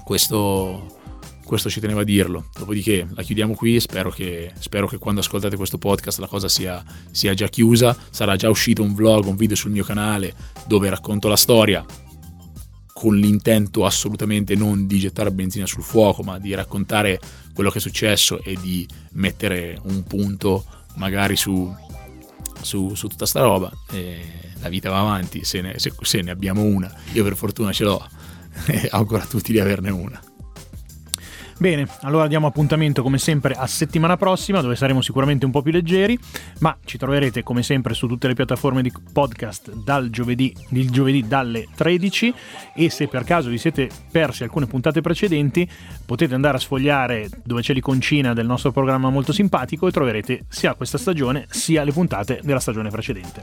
questo, 0.05 1.01
questo 1.45 1.71
ci 1.71 1.81
tenevo 1.81 2.01
a 2.01 2.05
dirlo. 2.05 2.47
Dopodiché 2.59 3.07
la 3.15 3.23
chiudiamo 3.23 3.55
qui. 3.55 3.79
Spero 3.79 4.11
che, 4.11 4.53
spero 4.59 4.87
che 4.87 4.99
quando 4.99 5.21
ascoltate 5.21 5.57
questo 5.57 5.79
podcast 5.79 6.19
la 6.19 6.27
cosa 6.27 6.49
sia, 6.49 6.83
sia 7.11 7.35
già 7.35 7.49
chiusa. 7.49 7.97
Sarà 8.11 8.37
già 8.37 8.49
uscito 8.49 8.83
un 8.83 8.95
vlog, 8.95 9.27
un 9.27 9.37
video 9.37 9.57
sul 9.57 9.71
mio 9.71 9.85
canale 9.85 10.35
dove 10.67 10.89
racconto 10.89 11.29
la 11.29 11.37
storia 11.37 11.85
con 12.95 13.17
l'intento 13.17 13.85
assolutamente 13.85 14.55
non 14.55 14.87
di 14.87 15.01
gettare 15.01 15.33
benzina 15.33 15.67
sul 15.67 15.83
fuoco, 15.83 16.23
ma 16.23 16.39
di 16.39 16.55
raccontare 16.55 17.21
quello 17.53 17.69
che 17.69 17.79
è 17.79 17.81
successo 17.81 18.43
e 18.43 18.57
di 18.61 18.87
mettere 19.13 19.79
un 19.83 20.05
punto 20.05 20.65
magari 20.95 21.37
su, 21.37 21.75
su, 22.63 22.95
su 22.95 23.09
tutta 23.09 23.27
sta 23.27 23.41
roba. 23.41 23.71
E 23.91 24.43
la 24.61 24.69
vita 24.69 24.91
va 24.91 25.01
avanti, 25.01 25.45
se 25.45 25.61
ne, 25.61 25.79
se, 25.79 25.93
se 26.01 26.23
ne 26.23 26.31
abbiamo 26.31 26.63
una, 26.63 26.91
io 27.13 27.25
per 27.25 27.37
fortuna 27.37 27.73
ce 27.73 27.85
l'ho 27.85 28.09
e 28.67 28.89
auguro 28.93 29.23
a 29.23 29.27
tutti 29.27 29.53
di 29.53 29.59
averne 29.59 29.91
una. 29.91 30.19
Bene, 31.65 31.89
allora 32.03 32.27
diamo 32.27 32.47
appuntamento 32.47 33.03
come 33.03 33.17
sempre 33.17 33.55
a 33.55 33.67
settimana 33.67 34.19
prossima 34.19 34.61
dove 34.61 34.77
saremo 34.77 35.01
sicuramente 35.01 35.47
un 35.47 35.51
po' 35.51 35.63
più 35.63 35.73
leggeri, 35.73 36.19
ma 36.59 36.77
ci 36.85 36.99
troverete 36.99 37.43
come 37.43 37.63
sempre 37.63 37.95
su 37.95 38.07
tutte 38.07 38.29
le 38.29 38.35
piattaforme 38.35 38.83
di 38.83 38.93
podcast 39.15 39.73
dal 39.73 40.11
giovedì, 40.11 40.55
il 40.73 40.91
giovedì 40.91 41.27
dalle 41.27 41.67
13 41.75 42.35
e 42.75 42.91
se 42.91 43.09
per 43.09 43.25
caso 43.25 43.49
vi 43.49 43.57
siete 43.57 43.89
persi 44.11 44.43
alcune 44.43 44.67
puntate 44.67 45.01
precedenti 45.01 45.67
potete 46.05 46.35
andare 46.35 46.59
a 46.59 46.61
sfogliare 46.61 47.31
dove 47.43 47.63
c'è 47.63 47.73
l'iconcina 47.73 48.35
del 48.35 48.45
nostro 48.45 48.71
programma 48.71 49.09
molto 49.09 49.33
simpatico 49.33 49.89
e 49.89 49.91
troverete 49.91 50.45
sia 50.49 50.75
questa 50.75 50.99
stagione 50.99 51.47
sia 51.49 51.83
le 51.83 51.93
puntate 51.93 52.41
della 52.43 52.61
stagione 52.61 52.91
precedente. 52.91 53.43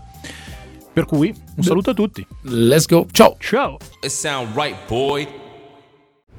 Per 0.93 1.05
cui 1.05 1.33
un 1.55 1.63
saluto 1.63 1.89
a 1.89 1.93
tutti. 1.95 2.23
Let's 2.43 2.85
go. 2.85 3.07
Ciao. 3.11 3.35
Ciao. 3.39 3.79